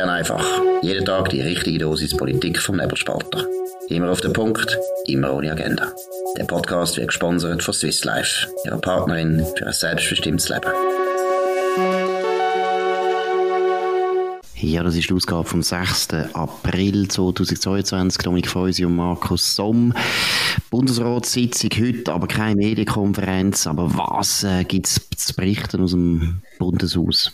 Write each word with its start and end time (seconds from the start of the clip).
Bern 0.00 0.08
einfach. 0.08 0.42
Jeden 0.80 1.04
Tag 1.04 1.28
die 1.28 1.42
richtige 1.42 1.78
Dosis 1.78 2.16
Politik 2.16 2.58
vom 2.58 2.76
Nebelspalter. 2.76 3.44
Immer 3.90 4.10
auf 4.10 4.22
den 4.22 4.32
Punkt, 4.32 4.78
immer 5.04 5.34
ohne 5.34 5.52
Agenda. 5.52 5.92
Der 6.38 6.44
Podcast 6.44 6.96
wird 6.96 7.08
gesponsert 7.08 7.62
von 7.62 7.74
Swiss 7.74 8.02
Life, 8.04 8.46
ihrer 8.64 8.78
Partnerin 8.78 9.44
für 9.58 9.66
ein 9.66 9.72
selbstbestimmtes 9.74 10.48
Leben. 10.48 10.70
Ja, 14.54 14.82
das 14.82 14.96
ist 14.96 15.10
die 15.10 15.14
Ausgabe 15.14 15.46
vom 15.46 15.62
6. 15.62 16.08
April 16.32 17.06
2022. 17.06 18.22
Dominik 18.22 18.48
Feusi 18.48 18.86
und 18.86 18.96
Markus 18.96 19.54
Somm. 19.54 19.92
Bundesratssitzung 20.70 21.70
heute, 21.78 22.10
aber 22.14 22.26
keine 22.26 22.56
Medienkonferenz. 22.56 23.66
Aber 23.66 23.94
was 23.94 24.44
äh, 24.44 24.64
gibt 24.64 24.86
es 24.86 25.00
zu 25.14 25.34
berichten 25.34 25.82
aus 25.82 25.90
dem 25.90 26.40
Bundeshaus? 26.58 27.32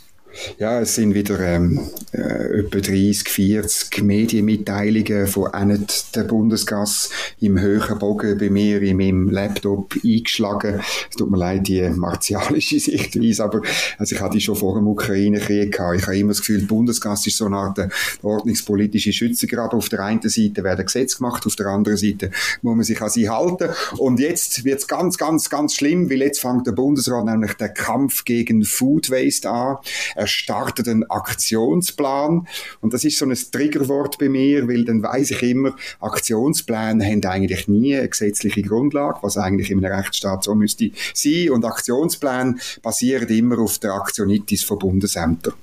Ja, 0.58 0.80
es 0.80 0.94
sind 0.94 1.14
wieder 1.14 1.38
ähm, 1.40 1.90
äh, 2.12 2.60
etwa 2.60 2.80
30, 2.80 3.28
40 3.28 4.02
Medienmitteilungen 4.02 5.26
von 5.26 5.52
einem 5.52 5.86
der 6.14 6.24
Bundesgas 6.24 7.10
im 7.40 7.60
höheren 7.60 7.98
Bogen 7.98 8.38
bei 8.38 8.50
mir 8.50 8.80
in 8.82 8.96
meinem 8.96 9.28
Laptop 9.28 9.94
eingeschlagen. 10.04 10.80
Es 11.10 11.16
tut 11.16 11.30
mir 11.30 11.38
leid, 11.38 11.68
die 11.68 11.82
martialische 11.90 12.80
Sichtweise, 12.80 13.44
aber 13.44 13.62
also 13.98 14.14
ich 14.14 14.20
hatte 14.20 14.40
schon 14.40 14.56
vor 14.56 14.76
dem 14.76 14.86
Ukraine-Krieg. 14.88 15.78
Ich 15.96 16.06
habe 16.06 16.18
immer 16.18 16.30
das 16.30 16.38
Gefühl, 16.38 16.60
die 16.60 16.66
Bundesgas 16.66 17.26
ist 17.26 17.36
so 17.36 17.46
eine 17.46 17.56
Art 17.56 17.78
äh, 17.78 17.88
ordnungspolitische 18.22 19.12
Schützengraben. 19.12 19.78
Auf 19.78 19.88
der 19.88 20.00
einen 20.00 20.22
Seite 20.22 20.64
werden 20.64 20.84
Gesetze 20.84 21.18
gemacht, 21.18 21.46
auf 21.46 21.56
der 21.56 21.66
anderen 21.66 21.96
Seite 21.96 22.30
muss 22.62 22.76
man 22.76 22.84
sich 22.84 23.00
an 23.00 23.10
sie 23.10 23.28
halten. 23.28 23.70
Und 23.98 24.20
jetzt 24.20 24.64
wird 24.64 24.80
es 24.80 24.86
ganz, 24.86 25.18
ganz, 25.18 25.50
ganz 25.50 25.74
schlimm, 25.74 26.10
weil 26.10 26.22
jetzt 26.22 26.40
fängt 26.40 26.66
der 26.66 26.72
Bundesrat 26.72 27.24
nämlich 27.24 27.54
den 27.54 27.72
Kampf 27.74 28.24
gegen 28.24 28.64
Food 28.64 29.10
Waste 29.10 29.48
an. 29.50 29.76
Er 30.14 30.25
er 30.26 30.28
startet 30.28 30.88
einen 30.88 31.08
Aktionsplan. 31.08 32.46
Und 32.80 32.92
das 32.92 33.04
ist 33.04 33.18
so 33.18 33.24
ein 33.24 33.34
Triggerwort 33.34 34.18
bei 34.18 34.28
mir, 34.28 34.68
weil 34.68 34.84
dann 34.84 35.02
weiß 35.02 35.30
ich 35.30 35.42
immer, 35.42 35.74
Aktionspläne 36.00 37.04
haben 37.04 37.24
eigentlich 37.24 37.68
nie 37.68 37.96
eine 37.96 38.08
gesetzliche 38.08 38.62
Grundlage, 38.62 39.18
was 39.22 39.38
eigentlich 39.38 39.70
in 39.70 39.84
einem 39.84 39.94
Rechtsstaat 39.94 40.44
so 40.44 40.54
müsste 40.54 40.90
sein. 41.14 41.50
Und 41.50 41.64
Aktionspläne 41.64 42.56
basieren 42.82 43.28
immer 43.28 43.58
auf 43.58 43.78
der 43.78 43.94
Aktionitis 43.94 44.64
von 44.64 44.78
Bundesämtern. 44.78 45.54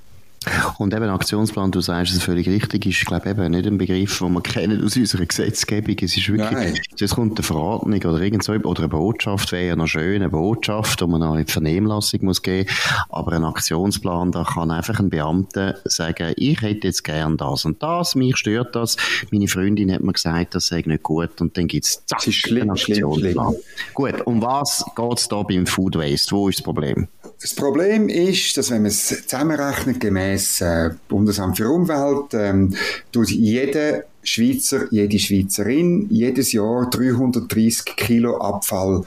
Und 0.77 0.93
eben 0.93 1.09
Aktionsplan, 1.09 1.71
du 1.71 1.81
sagst 1.81 2.13
es 2.13 2.23
völlig 2.23 2.47
richtig, 2.47 2.85
ist, 2.85 3.05
glaube 3.05 3.29
eben 3.29 3.51
nicht 3.51 3.67
ein 3.67 3.77
Begriff, 3.77 4.19
den 4.19 4.33
wir 4.33 4.41
kennen 4.41 4.83
aus 4.83 4.95
unserer 4.95 5.25
Gesetzgebung. 5.25 5.95
Es 6.01 6.17
ist 6.17 6.27
wirklich, 6.29 6.51
Nein. 6.51 6.79
es 6.99 7.15
kommt 7.15 7.37
eine 7.37 7.43
Verordnung 7.43 8.01
oder 8.03 8.19
irgend 8.19 8.43
so, 8.43 8.53
oder 8.53 8.79
eine 8.79 8.89
Botschaft, 8.89 9.51
wäre 9.51 9.67
ja 9.67 9.75
noch 9.75 9.87
schön, 9.87 10.15
eine 10.15 10.29
Botschaft, 10.29 11.01
die 11.01 11.07
man 11.07 11.21
noch 11.21 11.35
in 11.35 11.45
die 11.45 11.51
Vernehmlassung 11.51 12.25
muss 12.25 12.41
geben. 12.41 12.69
Aber 13.09 13.33
ein 13.33 13.43
Aktionsplan, 13.43 14.31
da 14.31 14.43
kann 14.43 14.71
einfach 14.71 14.99
ein 14.99 15.09
Beamter 15.09 15.77
sagen, 15.85 16.33
ich 16.35 16.61
hätte 16.61 16.87
jetzt 16.87 17.03
gern 17.03 17.37
das 17.37 17.65
und 17.65 17.81
das, 17.81 18.15
mich 18.15 18.37
stört 18.37 18.75
das. 18.75 18.97
Meine 19.31 19.47
Freundin 19.47 19.91
hat 19.91 20.01
mir 20.01 20.13
gesagt, 20.13 20.55
das 20.55 20.67
sei 20.67 20.83
nicht 20.85 21.03
gut 21.03 21.39
und 21.41 21.57
dann 21.57 21.67
gibt 21.67 21.85
es 21.85 22.03
einen 22.49 22.69
Aktionsplan. 22.69 23.55
Gut, 23.93 24.21
um 24.25 24.41
was 24.41 24.83
geht 24.95 25.19
es 25.19 25.27
da 25.27 25.43
beim 25.43 25.65
Food 25.65 25.95
Waste? 25.95 26.31
Wo 26.31 26.49
ist 26.49 26.59
das 26.59 26.63
Problem? 26.63 27.07
Das 27.41 27.53
Problem 27.53 28.09
ist, 28.09 28.57
dass 28.57 28.71
wenn 28.71 28.83
man 28.83 28.91
es 28.91 29.07
zusammenrechnet, 29.07 29.99
gemäß 29.99 30.32
äh, 30.61 30.91
Bundesamt 31.07 31.57
für 31.57 31.69
Umwelt, 31.69 32.33
ähm, 32.33 32.75
tut 33.11 33.29
jeder 33.29 34.03
Schweizer, 34.23 34.87
jede 34.91 35.19
Schweizerin 35.19 36.07
jedes 36.09 36.53
Jahr 36.53 36.89
330 36.89 37.95
Kilo 37.97 38.37
Abfall 38.37 39.03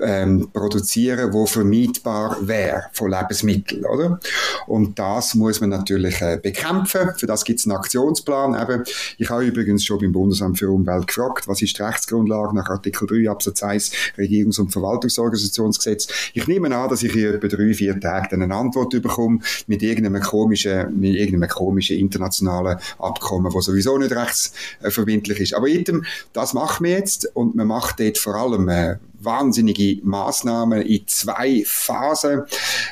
ähm, 0.00 0.48
produzieren, 0.52 1.32
wo 1.32 1.46
vermeidbar 1.46 2.36
wäre 2.40 2.84
von 2.92 3.10
Lebensmitteln, 3.10 3.84
oder? 3.84 4.20
Und 4.66 4.98
das 4.98 5.34
muss 5.34 5.60
man 5.60 5.70
natürlich 5.70 6.20
äh, 6.20 6.38
bekämpfen. 6.42 7.10
Für 7.16 7.26
das 7.26 7.44
gibt 7.44 7.60
es 7.60 7.66
einen 7.66 7.76
Aktionsplan. 7.76 8.60
Eben, 8.60 8.84
ich 9.18 9.30
habe 9.30 9.44
übrigens 9.44 9.84
schon 9.84 9.98
beim 9.98 10.12
Bundesamt 10.12 10.58
für 10.58 10.70
Umwelt 10.70 11.06
gefragt, 11.06 11.48
was 11.48 11.62
ist 11.62 11.78
die 11.78 11.82
Rechtsgrundlage 11.82 12.54
nach 12.54 12.68
Artikel 12.68 13.06
3 13.06 13.30
Absatz 13.30 13.62
1 13.62 13.92
Regierungs- 14.16 14.60
und 14.60 14.70
Verwaltungsorganisationsgesetz. 14.70 16.08
Ich 16.34 16.46
nehme 16.46 16.74
an, 16.76 16.88
dass 16.88 17.02
ich 17.02 17.12
hier 17.12 17.34
etwa 17.34 17.48
drei, 17.48 17.74
vier 17.74 17.98
Tage 18.00 18.32
eine 18.32 18.54
Antwort 18.54 18.90
bekomme 18.90 19.40
mit 19.66 19.82
irgendeinem 19.82 20.22
komischen, 20.22 20.98
mit 20.98 21.14
irgendeinem 21.14 21.50
komischen 21.50 21.98
internationalen 21.98 22.78
Abkommen, 22.98 23.52
wo 23.52 23.60
sowieso 23.60 23.98
nicht 23.98 24.12
rechtsverbindlich 24.12 25.40
ist. 25.40 25.54
Aber 25.54 25.68
item, 25.68 26.04
das 26.32 26.54
machen 26.54 26.84
wir 26.84 26.92
jetzt 26.92 27.34
und 27.34 27.54
man 27.54 27.66
macht 27.66 28.00
dort 28.00 28.18
vor 28.18 28.34
allem 28.34 28.68
äh, 28.68 28.96
wahnsinnige 29.20 30.00
Maßnahmen 30.02 30.82
in 30.82 31.06
zwei 31.06 31.62
Phasen. 31.66 32.42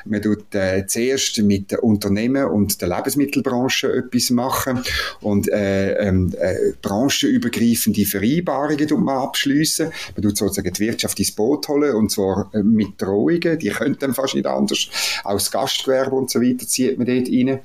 Man 0.04 0.22
tut 0.22 0.54
äh, 0.54 0.86
zuerst 0.86 1.38
mit 1.38 1.70
den 1.70 1.78
Unternehmen 1.78 2.46
und 2.46 2.80
der 2.80 2.88
Lebensmittelbranche 2.88 3.92
etwas 3.92 4.30
machen 4.30 4.82
und 5.20 5.48
äh, 5.48 5.92
ähm, 5.94 6.32
äh, 6.38 6.72
branchenübergreifende 6.82 8.04
Vereinbarungen 8.04 8.88
tut 8.88 9.00
man 9.00 9.18
abschliessen. 9.18 9.92
Man 10.14 10.22
tut 10.22 10.36
sozusagen 10.36 10.72
die 10.72 10.80
Wirtschaft 10.80 11.18
ins 11.18 11.32
Boot 11.32 11.68
holen 11.68 11.94
und 11.94 12.10
zwar 12.10 12.50
äh, 12.52 12.62
mit 12.62 13.00
Drohungen, 13.00 13.58
die 13.58 13.70
könnten 13.70 14.00
dann 14.00 14.14
fast 14.14 14.34
nicht 14.34 14.46
anders. 14.46 14.88
Auch 15.24 15.34
das 15.34 15.50
Gastgewerbe 15.50 16.16
und 16.16 16.30
so 16.30 16.40
weiter 16.40 16.66
zieht 16.66 16.98
man 16.98 17.06
dort 17.06 17.28
rein. 17.28 17.60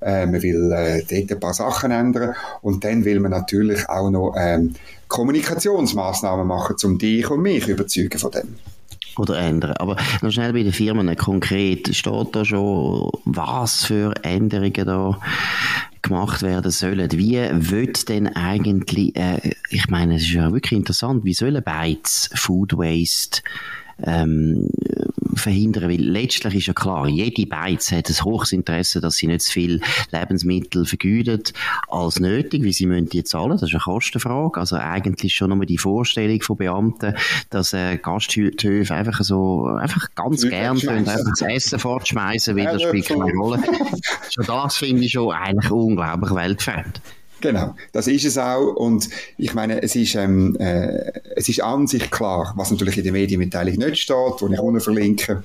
Äh, 0.00 0.26
man 0.26 0.42
will 0.42 0.72
äh, 0.72 1.02
dort 1.02 1.32
ein 1.32 1.40
paar 1.40 1.54
Sachen 1.54 1.90
ändern 1.90 2.34
und 2.62 2.84
dann 2.84 3.04
will 3.04 3.20
man 3.20 3.32
natürlich 3.32 3.88
auch 3.88 4.10
noch 4.10 4.34
ähm, 4.38 4.74
Kommunikationsmaßnahmen 5.08 6.46
machen, 6.46 6.76
um 6.84 6.98
dich 6.98 7.28
und 7.30 7.42
mich 7.42 7.66
überzeugen 7.66 8.18
von 8.18 8.30
dem 8.30 8.56
oder 9.18 9.38
ändern. 9.38 9.72
Aber 9.72 9.96
noch 10.22 10.30
schnell 10.30 10.52
bei 10.52 10.62
den 10.62 10.72
Firmen 10.72 11.14
konkret, 11.16 11.94
steht 11.94 12.28
da 12.32 12.44
schon, 12.44 13.10
was 13.24 13.84
für 13.84 14.14
Änderungen 14.22 14.86
da 14.86 15.20
gemacht 16.02 16.42
werden 16.42 16.70
sollen. 16.70 17.10
Wie 17.12 17.38
wird 17.52 18.08
denn 18.08 18.28
eigentlich, 18.28 19.16
äh, 19.16 19.54
ich 19.70 19.88
meine, 19.88 20.16
es 20.16 20.22
ist 20.22 20.32
ja 20.32 20.52
wirklich 20.52 20.78
interessant, 20.78 21.24
wie 21.24 21.34
sollen 21.34 21.62
Bytes 21.62 22.30
Food 22.34 22.74
Waste 22.74 23.42
ähm, 24.04 24.68
verhindern, 25.38 25.88
weil 25.88 26.00
letztlich 26.00 26.54
ist 26.54 26.66
ja 26.66 26.74
klar, 26.74 27.08
jede 27.08 27.46
Beiz 27.46 27.90
hat 27.92 28.08
ein 28.08 28.24
hohes 28.24 28.52
Interesse, 28.52 29.00
dass 29.00 29.16
sie 29.16 29.26
nicht 29.26 29.42
zu 29.42 29.52
viel 29.52 29.80
Lebensmittel 30.12 30.84
vergütet 30.84 31.52
als 31.88 32.20
nötig, 32.20 32.62
wie 32.62 32.72
sie 32.72 32.86
müssen 32.86 33.08
die 33.08 33.24
zahlen, 33.24 33.50
das 33.50 33.62
ist 33.62 33.72
eine 33.72 33.80
Kostenfrage, 33.80 34.60
also 34.60 34.76
eigentlich 34.76 35.34
schon 35.34 35.50
nur 35.50 35.66
die 35.66 35.78
Vorstellung 35.78 36.40
von 36.42 36.56
Beamten, 36.56 37.14
dass 37.50 37.72
äh, 37.72 37.96
Gasthöfe 37.98 38.94
einfach 38.94 39.22
so, 39.22 39.66
einfach 39.66 40.08
ganz 40.14 40.48
gern 40.48 40.78
können, 40.78 41.08
einfach 41.08 41.30
das 41.30 41.42
Essen 41.42 41.78
fortschmeißen, 41.78 42.56
weil 42.56 42.64
das 42.64 42.82
spielt 42.82 43.06
keine 43.06 43.32
Rolle. 43.32 43.62
schon 44.30 44.46
das 44.46 44.76
finde 44.76 45.04
ich 45.04 45.12
schon 45.12 45.32
eigentlich 45.32 45.70
unglaublich 45.70 46.34
weltfremd. 46.34 47.00
Genau, 47.40 47.74
das 47.92 48.08
ist 48.08 48.24
es 48.24 48.36
auch. 48.36 48.74
Und 48.74 49.08
ich 49.36 49.54
meine, 49.54 49.82
es 49.82 49.94
ist, 49.94 50.14
ähm, 50.16 50.56
äh, 50.58 51.12
es 51.36 51.48
ist 51.48 51.62
an 51.62 51.86
sich 51.86 52.10
klar, 52.10 52.52
was 52.56 52.70
natürlich 52.70 52.98
in 52.98 53.04
der 53.04 53.12
Medienmitteilung 53.12 53.76
nicht 53.76 53.98
steht, 53.98 54.16
wo 54.16 54.48
ich 54.48 54.58
unten 54.58 54.80
verlinke. 54.80 55.42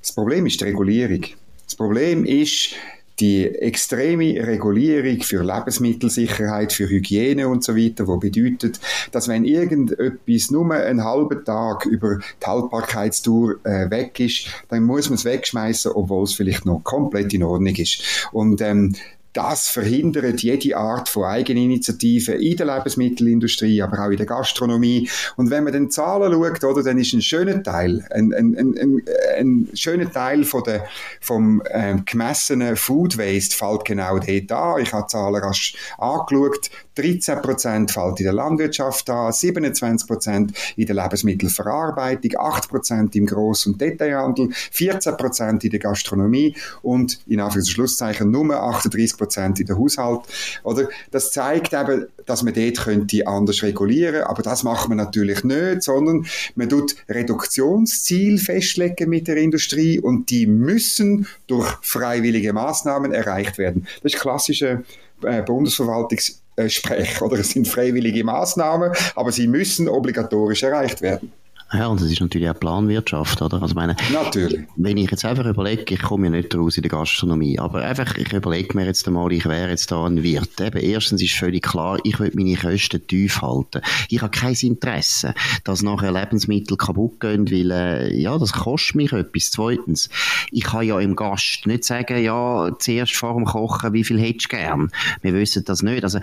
Das 0.00 0.12
Problem 0.12 0.46
ist 0.46 0.60
die 0.60 0.64
Regulierung. 0.64 1.24
Das 1.64 1.76
Problem 1.76 2.24
ist 2.24 2.74
die 3.20 3.46
extreme 3.46 4.46
Regulierung 4.46 5.22
für 5.22 5.42
Lebensmittelsicherheit, 5.42 6.72
für 6.72 6.88
Hygiene 6.88 7.48
und 7.48 7.64
so 7.64 7.76
weiter, 7.76 8.06
wo 8.06 8.16
bedeutet, 8.16 8.80
dass 9.10 9.26
wenn 9.26 9.44
irgendetwas 9.44 10.50
nur 10.50 10.72
einen 10.72 11.04
halben 11.04 11.44
Tag 11.44 11.84
über 11.86 12.18
die 12.18 12.46
Haltbarkeitstour 12.46 13.56
äh, 13.64 13.90
weg 13.90 14.20
ist, 14.20 14.46
dann 14.68 14.84
muss 14.84 15.08
man 15.08 15.16
es 15.16 15.24
wegschmeißen, 15.24 15.92
obwohl 15.92 16.24
es 16.24 16.34
vielleicht 16.34 16.64
noch 16.64 16.84
komplett 16.84 17.34
in 17.34 17.42
Ordnung 17.42 17.74
ist. 17.74 18.28
Und 18.32 18.60
ähm, 18.60 18.94
das 19.38 19.68
verhindert 19.68 20.42
jede 20.42 20.76
Art 20.76 21.08
von 21.08 21.22
Eigeninitiative 21.22 22.32
in 22.32 22.56
der 22.56 22.66
Lebensmittelindustrie, 22.66 23.80
aber 23.80 24.04
auch 24.04 24.10
in 24.10 24.16
der 24.16 24.26
Gastronomie. 24.26 25.08
Und 25.36 25.50
wenn 25.50 25.62
man 25.62 25.72
den 25.72 25.92
Zahlen 25.92 26.32
schaut, 26.32 26.64
oder, 26.64 26.82
dann 26.82 26.98
ist 26.98 27.12
ein 27.12 27.22
schöner 27.22 27.62
Teil, 27.62 28.04
ein, 28.10 28.34
ein, 28.34 28.56
ein, 28.56 29.02
ein 29.38 29.68
schöner 29.74 30.10
Teil 30.10 30.42
von 30.42 30.64
der, 30.64 30.86
vom 31.20 31.62
ähm, 31.70 32.02
gemessenen 32.04 32.74
Food 32.74 33.16
Waste 33.16 33.56
fällt 33.56 33.84
genau 33.84 34.18
dort 34.18 34.50
an. 34.50 34.82
Ich 34.82 34.92
habe 34.92 35.04
die 35.04 35.12
Zahlen 35.12 35.36
rasch 35.36 35.76
angeschaut. 35.98 36.70
13 36.96 37.40
Prozent 37.40 37.92
fällt 37.92 38.18
in 38.18 38.24
der 38.24 38.32
Landwirtschaft 38.32 39.08
an, 39.08 39.32
27 39.32 40.08
Prozent 40.08 40.52
in 40.74 40.86
der 40.86 40.96
Lebensmittelverarbeitung, 40.96 42.32
8 42.36 42.68
Prozent 42.68 43.14
im 43.14 43.26
Gross- 43.26 43.66
und 43.66 43.80
Detailhandel, 43.80 44.48
14 44.50 45.16
Prozent 45.16 45.62
in 45.62 45.70
der 45.70 45.78
Gastronomie 45.78 46.56
und 46.82 47.20
in 47.28 47.40
Anführungs- 47.40 47.58
und 47.58 47.68
Schlusszeichen 47.68 48.32
nur 48.32 48.52
38 48.52 49.16
Prozent 49.28 49.60
in 49.60 49.66
der 49.66 49.78
Haushalt. 49.78 50.22
Oder? 50.62 50.88
Das 51.10 51.30
zeigt 51.30 51.74
eben, 51.74 52.06
dass 52.26 52.42
man 52.42 52.54
dort 52.54 52.78
könnte 52.78 53.26
anders 53.26 53.62
regulieren, 53.62 54.22
aber 54.22 54.42
das 54.42 54.62
macht 54.62 54.88
man 54.88 54.96
natürlich 54.98 55.44
nicht, 55.44 55.82
sondern 55.82 56.26
man 56.54 56.68
tut 56.68 56.96
Reduktionsziel 57.08 58.38
festlegen 58.38 59.10
mit 59.10 59.28
der 59.28 59.36
Industrie 59.36 60.00
und 60.00 60.30
die 60.30 60.46
müssen 60.46 61.26
durch 61.46 61.68
freiwillige 61.82 62.52
Maßnahmen 62.52 63.12
erreicht 63.12 63.58
werden. 63.58 63.86
Das 64.02 64.14
ist 64.14 64.20
klassische 64.20 64.84
äh, 65.22 65.42
Bundesverwaltungssprech, 65.42 67.20
oder? 67.20 67.38
Es 67.38 67.50
sind 67.50 67.68
freiwillige 67.68 68.24
Maßnahmen, 68.24 68.92
aber 69.14 69.32
sie 69.32 69.46
müssen 69.46 69.88
obligatorisch 69.88 70.62
erreicht 70.62 71.02
werden. 71.02 71.32
Ja, 71.70 71.88
und 71.88 72.00
das 72.00 72.10
ist 72.10 72.20
natürlich 72.20 72.48
auch 72.48 72.58
Planwirtschaft, 72.58 73.42
oder? 73.42 73.60
Also 73.60 73.74
meine, 73.74 73.94
natürlich. 74.10 74.66
Wenn 74.76 74.96
ich 74.96 75.10
jetzt 75.10 75.26
einfach 75.26 75.44
überlege, 75.44 75.94
ich 75.94 76.00
komme 76.00 76.26
ja 76.26 76.30
nicht 76.30 76.54
raus 76.54 76.78
in 76.78 76.82
der 76.82 76.90
Gastronomie, 76.90 77.58
aber 77.58 77.82
einfach, 77.82 78.16
ich 78.16 78.32
überlege 78.32 78.74
mir 78.74 78.86
jetzt 78.86 79.06
einmal, 79.06 79.30
ich 79.32 79.44
wäre 79.44 79.68
jetzt 79.68 79.90
da 79.90 80.06
ein 80.06 80.22
Wirt. 80.22 80.58
Eben, 80.60 80.78
erstens 80.78 81.20
ist 81.20 81.34
völlig 81.34 81.62
klar, 81.64 81.98
ich 82.04 82.18
will 82.18 82.32
meine 82.34 82.56
Kosten 82.56 83.06
tief 83.06 83.42
halten. 83.42 83.82
Ich 84.08 84.22
habe 84.22 84.30
kein 84.30 84.54
Interesse, 84.54 85.34
dass 85.64 85.82
nachher 85.82 86.10
Lebensmittel 86.10 86.78
kaputt 86.78 87.20
gehen, 87.20 87.50
weil, 87.50 87.70
äh, 87.70 88.16
ja, 88.16 88.38
das 88.38 88.54
kostet 88.54 88.96
mich 88.96 89.12
etwas. 89.12 89.50
Zweitens, 89.50 90.08
ich 90.50 90.64
kann 90.64 90.86
ja 90.86 90.98
im 90.98 91.16
Gast 91.16 91.66
nicht 91.66 91.84
sagen, 91.84 92.22
ja, 92.22 92.70
zuerst 92.78 93.14
vor 93.14 93.34
dem 93.34 93.44
Kochen, 93.44 93.92
wie 93.92 94.04
viel 94.04 94.18
hättest 94.18 94.46
du 94.46 94.56
gern? 94.56 94.90
Wir 95.20 95.34
wissen 95.34 95.64
das 95.66 95.82
nicht. 95.82 96.02
Also, 96.02 96.20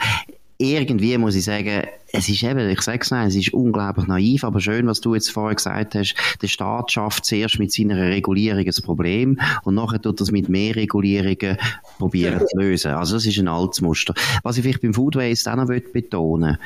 irgendwie 0.57 1.17
muss 1.17 1.35
ich 1.35 1.43
sagen, 1.43 1.83
es 2.13 2.29
ist 2.29 2.43
eben, 2.43 2.69
ich 2.69 2.81
sage 2.81 2.99
es 3.01 3.11
nicht, 3.11 3.27
es 3.27 3.35
ist 3.35 3.53
unglaublich 3.53 4.07
naiv, 4.07 4.43
aber 4.43 4.61
schön, 4.61 4.87
was 4.87 5.01
du 5.01 5.13
jetzt 5.13 5.31
vorher 5.31 5.55
gesagt 5.55 5.95
hast, 5.95 6.15
der 6.41 6.47
Staat 6.47 6.91
schafft 6.91 7.25
zuerst 7.25 7.59
mit 7.59 7.73
seiner 7.73 7.97
Regulierung 7.97 8.65
ein 8.65 8.83
Problem 8.83 9.39
und 9.63 9.75
nachher 9.75 10.01
tut 10.01 10.21
das 10.21 10.31
mit 10.31 10.47
mehr 10.47 10.75
Regulierungen 10.75 11.57
probieren 11.97 12.39
zu 12.47 12.57
lösen. 12.57 12.91
Also 12.91 13.15
das 13.15 13.25
ist 13.25 13.37
ein 13.37 13.47
altes 13.47 13.81
Muster. 13.81 14.13
Was 14.43 14.57
ich 14.57 14.63
vielleicht 14.63 14.81
beim 14.81 14.93
Food 14.93 15.15
Waste 15.15 15.51
auch 15.51 15.57
noch 15.57 15.67
betonen 15.67 16.57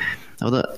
oder 0.42 0.78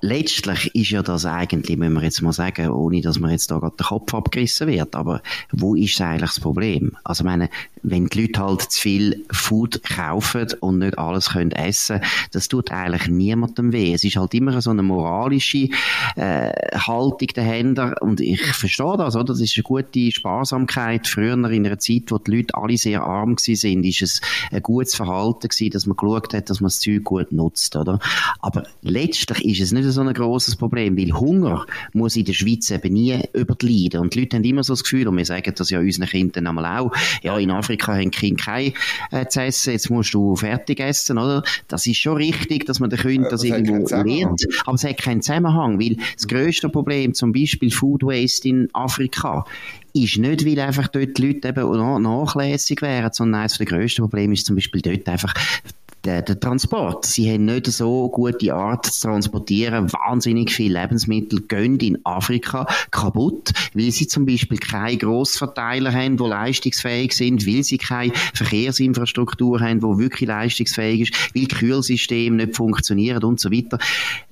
letztlich 0.00 0.74
ist 0.74 0.90
ja 0.90 1.02
das 1.02 1.26
eigentlich, 1.26 1.76
müssen 1.76 1.94
wir 1.94 2.02
jetzt 2.02 2.22
mal 2.22 2.32
sagen, 2.32 2.70
ohne 2.70 3.00
dass 3.00 3.18
man 3.18 3.30
jetzt 3.30 3.50
da 3.50 3.58
gerade 3.58 3.76
der 3.76 3.86
Kopf 3.86 4.14
abgerissen 4.14 4.68
wird, 4.68 4.94
aber 4.94 5.22
wo 5.52 5.74
ist 5.74 6.00
eigentlich 6.00 6.30
das 6.30 6.40
Problem? 6.40 6.96
Also 7.04 7.24
meine, 7.24 7.50
wenn 7.82 8.06
die 8.06 8.22
Leute 8.22 8.40
halt 8.40 8.62
zu 8.62 8.80
viel 8.80 9.24
Food 9.30 9.82
kaufen 9.82 10.46
und 10.60 10.78
nicht 10.78 10.98
alles 10.98 11.30
können 11.30 11.52
essen, 11.52 12.00
das 12.32 12.48
tut 12.48 12.70
eigentlich 12.70 13.08
niemandem 13.08 13.72
weh. 13.72 13.92
Es 13.92 14.04
ist 14.04 14.16
halt 14.16 14.34
immer 14.34 14.60
so 14.60 14.70
eine 14.70 14.82
moralische 14.82 15.68
äh, 16.16 16.50
Haltung 16.76 17.28
dahinter 17.34 17.96
und 18.00 18.20
ich 18.20 18.42
verstehe 18.42 18.96
das, 18.96 19.16
oder? 19.16 19.24
Das 19.24 19.40
ist 19.40 19.56
eine 19.56 19.62
gute 19.64 20.12
Sparsamkeit. 20.12 21.06
Früher 21.06 21.34
in 21.34 21.44
einer 21.44 21.78
Zeit, 21.78 22.04
wo 22.08 22.18
die 22.18 22.36
Leute 22.36 22.54
alle 22.54 22.76
sehr 22.76 23.02
arm 23.02 23.36
sind, 23.38 23.84
ist 23.84 24.02
es 24.02 24.20
ein 24.50 24.62
gutes 24.62 24.94
Verhalten 24.94 25.48
gewesen, 25.48 25.70
dass 25.70 25.86
man 25.86 25.96
geschaut 25.96 26.34
hat, 26.34 26.50
dass 26.50 26.60
man 26.60 26.68
das 26.68 26.80
Zeug 26.80 27.04
gut 27.04 27.32
nutzt, 27.32 27.76
oder? 27.76 27.98
Aber 28.40 28.64
letztlich 28.82 29.44
ist 29.44 29.60
es 29.60 29.72
nicht 29.72 29.87
so 29.92 30.00
ein 30.00 30.12
grosses 30.12 30.56
Problem, 30.56 30.96
weil 30.96 31.12
Hunger 31.12 31.66
muss 31.92 32.16
in 32.16 32.24
der 32.24 32.32
Schweiz 32.32 32.70
eben 32.70 32.92
nie 32.92 33.20
überleiden. 33.32 34.00
Und 34.00 34.14
die 34.14 34.20
Leute 34.20 34.36
haben 34.36 34.44
immer 34.44 34.64
so 34.64 34.72
das 34.72 34.82
Gefühl, 34.82 35.08
und 35.08 35.16
wir 35.16 35.24
sagen 35.24 35.52
das 35.56 35.70
ja 35.70 35.80
unseren 35.80 36.08
Kindern 36.08 36.46
einmal 36.46 36.80
auch, 36.80 36.92
ja, 37.22 37.38
in 37.38 37.50
Afrika 37.50 37.94
haben 37.94 38.10
die 38.10 38.18
Kinder 38.18 38.42
kein 38.42 38.72
äh, 39.10 39.26
zu 39.26 39.42
essen, 39.42 39.72
jetzt 39.72 39.90
musst 39.90 40.14
du 40.14 40.36
fertig 40.36 40.80
essen, 40.80 41.18
oder? 41.18 41.42
Das 41.68 41.86
ist 41.86 41.98
schon 41.98 42.16
richtig, 42.16 42.66
dass 42.66 42.80
man 42.80 42.90
den 42.90 42.98
Kindern 42.98 43.30
das, 43.30 43.42
das 43.42 43.50
irgendwo 43.50 43.86
lernt, 43.88 44.46
aber 44.64 44.74
es 44.74 44.84
hat 44.84 44.98
keinen 44.98 45.22
Zusammenhang, 45.22 45.80
weil 45.80 45.96
das 46.14 46.26
grösste 46.28 46.68
Problem, 46.68 47.14
zum 47.14 47.32
Beispiel 47.32 47.70
Food 47.70 48.02
Waste 48.02 48.48
in 48.48 48.68
Afrika, 48.72 49.44
ist 49.94 50.18
nicht, 50.18 50.44
weil 50.44 50.60
einfach 50.60 50.88
dort 50.88 51.16
die 51.16 51.26
Leute 51.26 51.48
eben 51.48 52.02
nachlässig 52.02 52.82
wären, 52.82 53.10
sondern 53.12 53.42
eines 53.42 53.58
der 53.58 53.66
grössten 53.66 54.02
Probleme 54.02 54.34
ist 54.34 54.46
zum 54.46 54.56
Beispiel 54.56 54.80
dort 54.80 55.08
einfach 55.08 55.34
der, 56.08 56.22
der 56.22 56.40
Transport. 56.40 57.04
Sie 57.04 57.30
haben 57.30 57.44
nicht 57.44 57.66
so 57.66 58.08
gute 58.08 58.54
Art 58.54 58.86
zu 58.86 59.08
transportieren. 59.08 59.92
Wahnsinnig 59.92 60.50
viele 60.50 60.80
Lebensmittel 60.80 61.42
gehen 61.42 61.78
in 61.80 61.98
Afrika 62.04 62.66
kaputt, 62.90 63.52
weil 63.74 63.90
sie 63.90 64.06
zum 64.06 64.24
Beispiel 64.24 64.56
keine 64.56 64.96
Grossverteiler 64.96 65.92
haben, 65.92 66.16
die 66.16 66.24
leistungsfähig 66.24 67.12
sind, 67.12 67.46
weil 67.46 67.62
sie 67.62 67.76
keine 67.76 68.12
Verkehrsinfrastruktur 68.32 69.60
haben, 69.60 69.80
die 69.80 69.98
wirklich 69.98 70.28
leistungsfähig 70.28 71.02
ist, 71.02 71.34
weil 71.34 71.46
Kühlsysteme 71.46 72.36
nicht 72.36 72.56
funktionieren 72.56 73.22
und 73.24 73.38
so 73.38 73.52
weiter. 73.52 73.78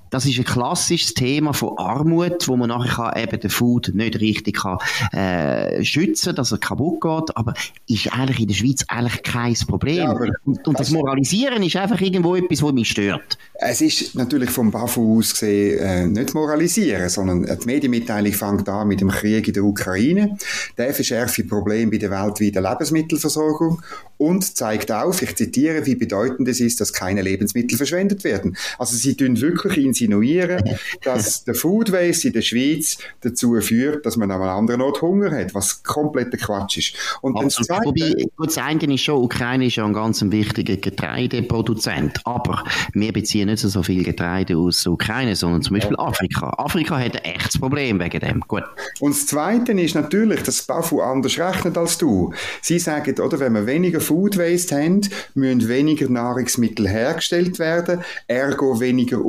Das 0.09 0.25
ist 0.25 0.37
ein 0.37 0.45
klassisches 0.45 1.13
Thema 1.13 1.53
von 1.53 1.77
Armut, 1.77 2.47
wo 2.47 2.55
man 2.55 2.69
nachher 2.69 3.11
kann, 3.11 3.21
eben 3.21 3.39
den 3.39 3.49
Food 3.49 3.91
nicht 3.93 4.19
richtig 4.19 4.57
kann, 4.57 4.77
äh, 5.11 5.83
schützen, 5.83 6.35
dass 6.35 6.51
er 6.51 6.57
kaputt 6.57 7.01
geht, 7.01 7.37
aber 7.37 7.53
ist 7.87 8.13
eigentlich 8.13 8.39
in 8.39 8.47
der 8.47 8.55
Schweiz 8.55 8.85
eigentlich 8.87 9.23
kein 9.23 9.53
Problem. 9.67 9.97
Ja, 9.97 10.11
und, 10.45 10.67
und, 10.67 10.79
das 10.79 10.91
Moralisieren 10.91 11.63
ist 11.63 11.75
einfach 11.75 11.99
irgendwo 11.99 12.35
etwas, 12.35 12.61
was 12.61 12.73
mich 12.73 12.89
stört. 12.89 13.37
Es 13.53 13.81
ist 13.81 14.15
natürlich 14.15 14.49
vom 14.49 14.71
BAFU 14.71 15.19
aus 15.19 15.31
gesehen 15.31 15.79
äh, 15.79 16.07
nicht 16.07 16.33
moralisieren, 16.33 17.09
sondern 17.09 17.43
die 17.43 17.65
Medienmitteilung 17.65 18.33
fängt 18.33 18.69
an 18.69 18.87
mit 18.87 19.01
dem 19.01 19.09
Krieg 19.09 19.47
in 19.47 19.53
der 19.53 19.63
Ukraine. 19.63 20.37
Der 20.77 20.93
verschärft 20.93 21.37
die 21.37 21.43
Probleme 21.43 21.91
bei 21.91 21.97
der 21.97 22.11
weltweiten 22.11 22.63
Lebensmittelversorgung 22.63 23.81
und 24.17 24.55
zeigt 24.55 24.91
auf, 24.91 25.21
ich 25.21 25.35
zitiere, 25.35 25.85
wie 25.85 25.95
bedeutend 25.95 26.47
es 26.47 26.59
ist, 26.59 26.81
dass 26.81 26.93
keine 26.93 27.21
Lebensmittel 27.21 27.77
verschwendet 27.77 28.23
werden. 28.23 28.57
Also 28.77 28.95
sie 28.95 29.15
tun 29.15 29.39
wirklich 29.41 29.77
insinuieren, 29.97 30.63
dass 31.03 31.43
der 31.43 31.55
Food 31.55 31.91
Waste 31.91 32.27
in 32.27 32.33
der 32.33 32.41
Schweiz 32.41 32.97
dazu 33.21 33.59
führt, 33.61 34.05
dass 34.05 34.17
man 34.17 34.31
an 34.31 34.41
einem 34.41 34.49
anderen 34.49 34.81
Ort 34.81 35.01
Hunger 35.01 35.31
hat, 35.31 35.53
was 35.53 35.83
kompletter 35.83 36.37
Quatsch 36.37 36.77
ist. 36.77 36.93
Und 37.21 37.41
das, 37.41 37.55
Zweite, 37.55 37.85
Wobei, 37.85 38.27
das 38.43 38.57
eine 38.57 38.93
ist 38.93 39.01
schon, 39.01 39.23
Ukraine 39.23 39.65
ist 39.65 39.75
ja 39.75 39.85
ein 39.85 39.93
ganz 39.93 40.21
wichtiger 40.23 40.77
Getreideproduzent, 40.77 42.21
aber 42.25 42.63
wir 42.93 43.11
beziehen 43.13 43.47
nicht 43.47 43.59
so 43.59 43.83
viel 43.83 44.03
Getreide 44.03 44.57
aus 44.57 44.83
der 44.83 44.93
Ukraine, 44.93 45.35
sondern 45.35 45.61
zum 45.61 45.75
Beispiel 45.75 45.95
Afrika. 45.97 46.49
Afrika 46.57 46.97
hat 46.97 47.15
ein 47.15 47.35
echtes 47.35 47.59
Problem 47.59 47.99
wegen 47.99 48.19
dem. 48.19 48.39
Gut. 48.41 48.63
Und 48.99 49.15
das 49.15 49.25
Zweite 49.25 49.71
ist 49.73 49.95
natürlich, 49.95 50.43
dass 50.43 50.61
BAFU 50.63 51.01
anders 51.01 51.37
rechnet 51.37 51.77
als 51.77 51.97
du. 51.97 52.33
Sie 52.61 52.79
sagen, 52.79 53.19
oder, 53.19 53.39
wenn 53.39 53.53
wir 53.53 53.65
weniger 53.65 53.99
Food 53.99 54.37
Waste 54.37 54.75
haben, 54.75 55.01
müssen 55.33 55.67
weniger 55.67 56.09
Nahrungsmittel 56.09 56.87
hergestellt 56.87 57.59
werden, 57.59 58.01
ergo 58.27 58.79
weniger 58.79 59.23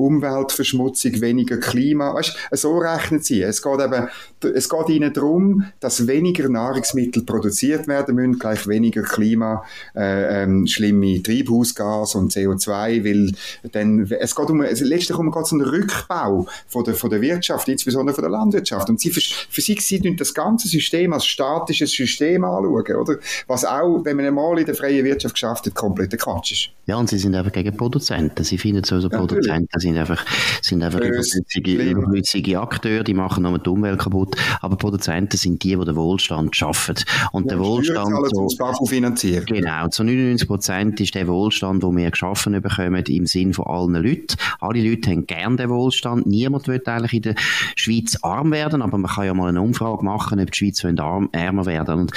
Umweltverschmutzung, 0.59 1.21
weniger 1.21 1.59
Klima. 1.59 2.15
Weißt, 2.15 2.37
so 2.53 2.79
rechnen 2.79 3.23
sie. 3.23 3.43
Es 3.43 3.63
geht 3.63 3.81
eben, 3.81 4.09
es 4.55 4.69
geht 4.69 4.89
ihnen 4.89 5.13
darum, 5.13 5.65
dass 5.81 6.07
weniger 6.07 6.49
Nahrungsmittel 6.49 7.23
produziert 7.23 7.87
werden 7.87 8.15
müssen, 8.15 8.39
gleich 8.39 8.67
weniger 8.67 9.03
Klima, 9.03 9.65
äh, 9.95 10.43
ähm, 10.43 10.67
schlimme 10.67 11.23
Treibhausgas 11.23 12.15
und 12.15 12.33
CO2, 12.33 13.05
weil 13.05 13.33
dann, 13.73 14.11
es 14.11 14.35
geht 14.35 14.51
um, 14.51 14.61
also 14.61 14.85
letztlich 14.85 15.19
um, 15.19 15.31
den 15.31 15.61
Rückbau 15.61 16.47
von 16.67 16.85
der, 16.85 16.95
von 16.95 17.11
der 17.11 17.21
Wirtschaft, 17.21 17.69
insbesondere 17.69 18.15
von 18.15 18.23
der 18.23 18.31
Landwirtschaft. 18.31 18.89
Und 18.89 19.01
sie, 19.01 19.11
für 19.11 19.61
sie, 19.61 19.79
sie 19.81 20.17
das 20.17 20.35
ganze 20.35 20.69
System 20.69 21.13
als 21.13 21.27
statisches 21.27 21.91
System 21.91 22.45
anschauen, 22.45 22.97
oder? 22.97 23.17
Was 23.47 23.65
auch, 23.65 24.05
wenn 24.05 24.17
man 24.17 24.27
einmal 24.27 24.59
in 24.59 24.67
der 24.67 24.75
freien 24.75 25.05
Wirtschaft 25.05 25.35
geschafft 25.35 25.67
hat, 25.67 25.75
kompletter 25.75 26.17
Quatsch 26.17 26.53
ist. 26.53 26.71
Ja, 26.87 26.97
und 26.97 27.09
sie 27.09 27.19
sind 27.19 27.35
einfach 27.35 27.53
gegen 27.53 27.77
Produzenten. 27.77 28.45
Sie 28.45 28.57
finden 28.57 28.83
so, 28.83 28.99
so 28.99 29.09
ja, 29.11 29.19
Produzenten 29.19 29.79
sind 29.79 29.99
einfach, 29.99 30.25
sind 30.63 30.83
einfach 30.83 31.01
überflüssige 31.01 32.61
Akteure, 32.61 33.05
die 33.05 33.15
machen 33.15 33.43
nur 33.43 33.59
die 33.59 33.71
Umwelt 33.71 33.99
kaputt. 33.99 34.37
Aber 34.61 34.77
Produzenten 34.77 35.37
sind 35.37 35.63
die, 35.63 35.77
die 35.77 35.85
den 35.85 35.97
Wohlstand 35.97 36.55
schaffen. 36.55 36.97
Und 37.33 37.45
ja, 37.45 37.57
der 37.57 37.65
Wohlstand. 37.65 38.09
So, 38.31 38.87
finanzieren. 38.87 39.45
Genau. 39.47 39.89
Zu 39.89 40.05
99 40.05 40.49
Prozent 40.49 41.01
ist 41.01 41.15
der 41.15 41.27
Wohlstand, 41.29 41.83
den 41.83 41.97
wir 41.97 42.11
geschaffen 42.11 42.61
bekommen, 42.61 43.05
im 43.07 43.27
Sinn 43.27 43.53
von 43.53 43.67
allen 43.67 43.95
Leuten. 43.95 44.37
Alle 44.61 44.83
Leute 44.83 45.11
haben 45.11 45.27
gern 45.27 45.57
den 45.57 45.71
Wohlstand. 45.71 46.27
Niemand 46.27 46.69
will 46.69 46.83
eigentlich 46.87 47.15
in 47.15 47.23
der 47.23 47.35
Schweiz 47.77 48.19
arm 48.23 48.51
werden, 48.53 48.83
aber 48.83 48.99
man 48.99 49.11
kann 49.11 49.27
ja 49.27 49.35
mal 49.35 49.49
eine 49.49 49.61
Umfrage 49.61 50.05
machen, 50.05 50.41
ob 50.41 50.51
die 50.51 50.59
Schweiz 50.59 50.85
arm, 50.85 51.29
ärmer 51.33 51.67
werden. 51.67 52.01
Und 52.01 52.13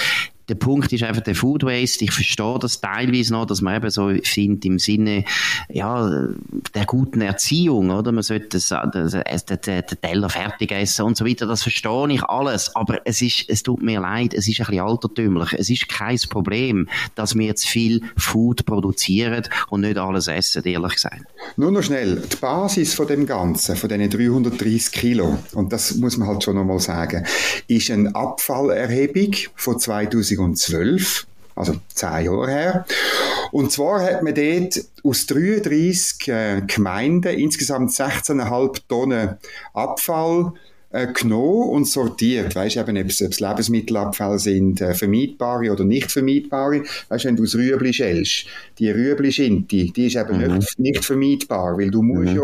der 0.50 0.56
Punkt 0.56 0.92
ist 0.92 1.04
einfach 1.04 1.22
der 1.22 1.36
Food 1.36 1.64
Waste. 1.64 2.04
Ich 2.04 2.12
verstehe 2.12 2.58
das 2.60 2.82
teilweise 2.82 3.34
noch, 3.34 3.46
dass 3.46 3.62
man 3.62 3.76
eben 3.76 3.90
so 3.90 4.12
findet 4.24 4.66
im 4.66 4.80
Sinne, 4.80 5.24
ja, 5.70 6.28
der 6.74 6.86
guten 6.86 7.22
Erziehung, 7.22 7.90
oder? 7.92 8.12
Man 8.12 8.24
sollte 8.24 8.50
das, 8.50 8.70
das, 8.70 9.16
das, 9.46 9.62
den 9.62 9.84
Teller 10.02 10.30
fertig 10.30 10.72
essen 10.72 11.06
und 11.06 11.18
so 11.18 11.26
weiter. 11.26 11.46
Das 11.46 11.64
verstehe 11.64 12.12
ich 12.12 12.24
alles. 12.24 12.76
Aber 12.76 13.00
es 13.06 13.22
ist, 13.22 13.46
es 13.48 13.64
tut 13.64 13.82
mir 13.82 14.02
leid, 14.02 14.34
es 14.34 14.48
ist 14.48 14.60
ein 14.60 14.66
bisschen 14.66 14.82
altertümlich. 14.82 15.54
Es 15.54 15.70
ist 15.70 15.88
kein 15.88 16.18
Problem, 16.30 16.90
dass 17.16 17.36
wir 17.36 17.56
zu 17.56 17.68
viel 17.68 18.02
Food 18.18 18.66
produzieren 18.66 19.44
und 19.70 19.82
nicht 19.82 19.98
alles 19.98 20.28
essen, 20.28 20.64
ehrlich 20.64 20.94
gesagt. 20.94 21.22
Nur 21.58 21.72
noch 21.72 21.84
schnell. 21.84 22.22
Die 22.32 22.36
Basis 22.36 22.94
von 22.94 23.08
dem 23.08 23.26
Ganzen, 23.26 23.76
von 23.76 23.90
diesen 23.90 24.10
330 24.10 24.92
Kilo, 24.92 25.38
und 25.54 25.72
das 25.72 25.96
muss 25.96 26.18
man 26.18 26.28
halt 26.28 26.44
schon 26.44 26.56
noch 26.56 26.66
mal 26.66 26.80
sagen, 26.80 27.26
ist 27.68 27.92
eine 27.92 28.14
Abfallerhebung 28.16 29.36
von 29.56 29.80
2000 29.80 30.31
2012, 30.36 31.28
also 31.56 31.76
zehn 31.94 32.26
Jahre 32.26 32.52
her. 32.52 32.86
Und 33.52 33.72
zwar 33.72 34.02
hat 34.02 34.24
man 34.24 34.34
dort 34.34 34.86
aus 35.04 35.26
33 35.26 36.28
äh, 36.28 36.62
Gemeinden 36.68 37.38
insgesamt 37.38 37.92
16,5 37.92 38.82
Tonnen 38.88 39.38
Abfall 39.74 40.54
äh, 40.92 41.08
genommen 41.14 41.70
und 41.70 41.88
sortiert. 41.88 42.56
Weißt 42.56 42.76
du, 42.76 42.80
eben, 42.82 42.98
ob 42.98 43.08
es, 43.08 43.40
Lebensmittelabfälle 43.40 44.40
sind, 44.40 44.82
äh, 44.82 44.94
vermeidbare 44.94 45.72
oder 45.72 45.84
nicht 45.84 46.12
vermeidbare. 46.12 46.84
Weißt 47.10 47.24
du, 47.24 47.28
wenn 47.30 47.36
du 47.36 47.44
aus 47.44 47.56
Rüebli 47.56 47.94
schälst, 47.94 48.46
die 48.80 48.90
Rüebli-Schinte, 48.90 49.86
die 49.92 50.08
ist 50.08 50.16
eben 50.16 50.38
mhm. 50.38 50.58
nicht, 50.58 50.80
nicht 50.80 51.06
vermeidbar, 51.06 51.78
weil 51.78 51.92
du 51.92 52.02
musst 52.02 52.32
mhm. 52.32 52.36
ja 52.36 52.44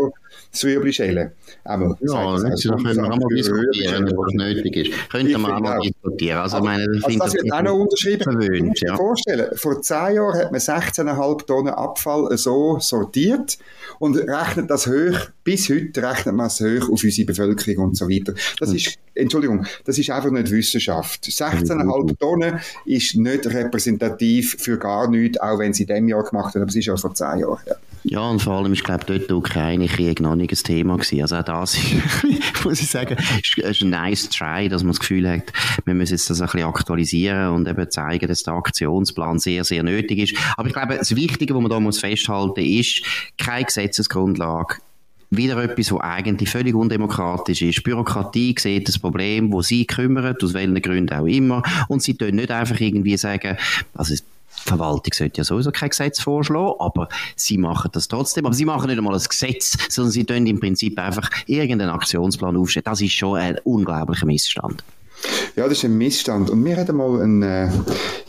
das 0.50 0.64
Rüebli 0.64 0.92
schälen. 0.92 1.32
Einmal, 1.64 1.96
ja, 2.00 2.36
das, 2.36 2.62
können 2.62 2.84
wir 2.84 3.04
auch 3.04 3.16
mal 3.16 3.34
diskutieren, 3.34 4.12
was 4.16 4.32
nötig 4.34 4.76
ist. 4.76 5.10
Könnten 5.10 5.40
wir 5.40 5.56
auch 5.56 5.60
mal 5.60 5.78
diskutieren. 5.80 6.38
Also, 6.38 6.60
meine, 6.60 6.86
also 7.02 7.18
das 7.18 7.34
wird 7.34 7.52
auch 7.52 7.62
noch 7.62 7.74
unterschrieben. 7.74 8.22
Verwöhnt, 8.22 8.80
ja. 8.80 8.96
vorstellen, 8.96 9.56
vor 9.56 9.82
zehn 9.82 10.14
Jahren 10.14 10.38
hat 10.38 10.52
man 10.52 10.60
16,5 10.60 11.46
Tonnen 11.46 11.74
Abfall 11.74 12.36
so 12.38 12.78
sortiert 12.80 13.58
und 13.98 14.16
rechnet 14.16 14.70
das 14.70 14.86
hoch, 14.86 15.18
bis 15.44 15.68
heute 15.68 16.02
rechnet 16.02 16.34
man 16.34 16.46
es 16.46 16.60
hoch 16.60 16.90
auf 16.90 17.02
unsere 17.02 17.26
Bevölkerung 17.26 17.88
und 17.88 17.96
so 17.96 18.08
weiter. 18.08 18.34
Das 18.58 18.72
ist, 18.72 18.98
Entschuldigung, 19.14 19.66
das 19.84 19.98
ist 19.98 20.10
einfach 20.10 20.30
nicht 20.30 20.50
Wissenschaft. 20.50 21.24
16,5 21.24 22.18
Tonnen 22.18 22.60
ist 22.84 23.16
nicht 23.16 23.46
repräsentativ 23.46 24.56
für 24.58 24.78
gar 24.78 25.10
nichts, 25.10 25.38
auch 25.40 25.58
wenn 25.58 25.72
sie 25.72 25.84
in 25.84 25.88
diesem 25.88 26.08
Jahr 26.08 26.24
gemacht 26.24 26.54
haben, 26.54 26.62
aber 26.62 26.70
es 26.70 26.76
ist 26.76 26.86
ja 26.86 26.96
vor 26.96 27.14
zehn 27.14 27.40
Jahren. 27.40 27.58
Ja. 27.66 27.74
Ja, 28.04 28.20
und 28.20 28.40
vor 28.40 28.54
allem 28.54 28.72
ist, 28.72 28.84
glaube 28.84 29.00
ich, 29.00 29.06
dort 29.06 29.28
der 29.28 29.36
Ukraine-Krieg 29.36 30.20
noch 30.20 30.34
nicht 30.34 30.52
ein 30.52 30.56
Thema 30.56 30.96
gewesen. 30.96 31.22
Also 31.22 31.36
auch 31.36 31.42
das, 31.42 31.76
muss 32.64 32.80
ich 32.80 32.90
sagen, 32.90 33.16
ist 33.42 33.82
ein 33.82 33.90
nice 33.90 34.28
try, 34.28 34.68
dass 34.68 34.82
man 34.82 34.92
das 34.92 35.00
Gefühl 35.00 35.28
hat, 35.28 35.52
wir 35.84 35.94
müssen 35.94 36.14
jetzt 36.14 36.30
das 36.30 36.40
ein 36.40 36.46
bisschen 36.46 36.68
aktualisieren 36.68 37.54
und 37.54 37.68
eben 37.68 37.90
zeigen, 37.90 38.28
dass 38.28 38.42
der 38.42 38.54
Aktionsplan 38.54 39.38
sehr, 39.38 39.64
sehr 39.64 39.82
nötig 39.82 40.18
ist. 40.18 40.36
Aber 40.56 40.68
ich 40.68 40.74
glaube, 40.74 40.96
das 40.96 41.14
Wichtige, 41.14 41.54
was 41.54 41.62
man 41.62 41.70
da 41.70 41.80
muss 41.80 42.00
festhalten, 42.00 42.60
ist 42.60 43.02
keine 43.36 43.64
Gesetzesgrundlage, 43.64 44.76
wieder 45.30 45.62
etwas, 45.62 45.92
was 45.92 46.00
eigentlich 46.00 46.48
völlig 46.48 46.74
undemokratisch 46.74 47.62
ist. 47.62 47.82
Bürokratie 47.82 48.54
sieht 48.58 48.88
das 48.88 48.98
Problem, 48.98 49.52
wo 49.52 49.62
sie 49.62 49.86
kümmern, 49.86 50.36
aus 50.42 50.54
welchen 50.54 50.80
Gründen 50.80 51.14
auch 51.14 51.26
immer, 51.26 51.62
und 51.88 52.02
sie 52.02 52.14
tun 52.14 52.36
nicht 52.36 52.50
einfach 52.50 52.80
irgendwie 52.80 53.16
sagen, 53.16 53.56
also 53.94 54.14
die 54.14 54.22
Verwaltung 54.64 55.12
sollte 55.12 55.38
ja 55.38 55.44
sowieso 55.44 55.70
kein 55.70 55.90
Gesetz 55.90 56.20
vorschlagen, 56.20 56.74
aber 56.78 57.08
sie 57.36 57.58
machen 57.58 57.90
das 57.92 58.08
trotzdem. 58.08 58.46
Aber 58.46 58.54
sie 58.54 58.64
machen 58.64 58.88
nicht 58.88 58.98
einmal 58.98 59.14
ein 59.14 59.22
Gesetz, 59.22 59.76
sondern 59.88 60.12
sie 60.12 60.24
tun 60.24 60.46
im 60.46 60.60
Prinzip 60.60 60.98
einfach 60.98 61.30
irgendeinen 61.46 61.90
Aktionsplan 61.90 62.56
aufstellen. 62.56 62.84
Das 62.84 63.00
ist 63.00 63.12
schon 63.12 63.38
ein 63.38 63.58
unglaublicher 63.64 64.26
Missstand. 64.26 64.82
Ja, 65.56 65.64
das 65.64 65.78
ist 65.78 65.84
ein 65.84 65.98
Missstand. 65.98 66.50
Und 66.50 66.62
mir 66.62 66.76
hat 66.76 66.88
einmal 66.88 67.20
ein 67.20 67.42
äh, 67.42 67.68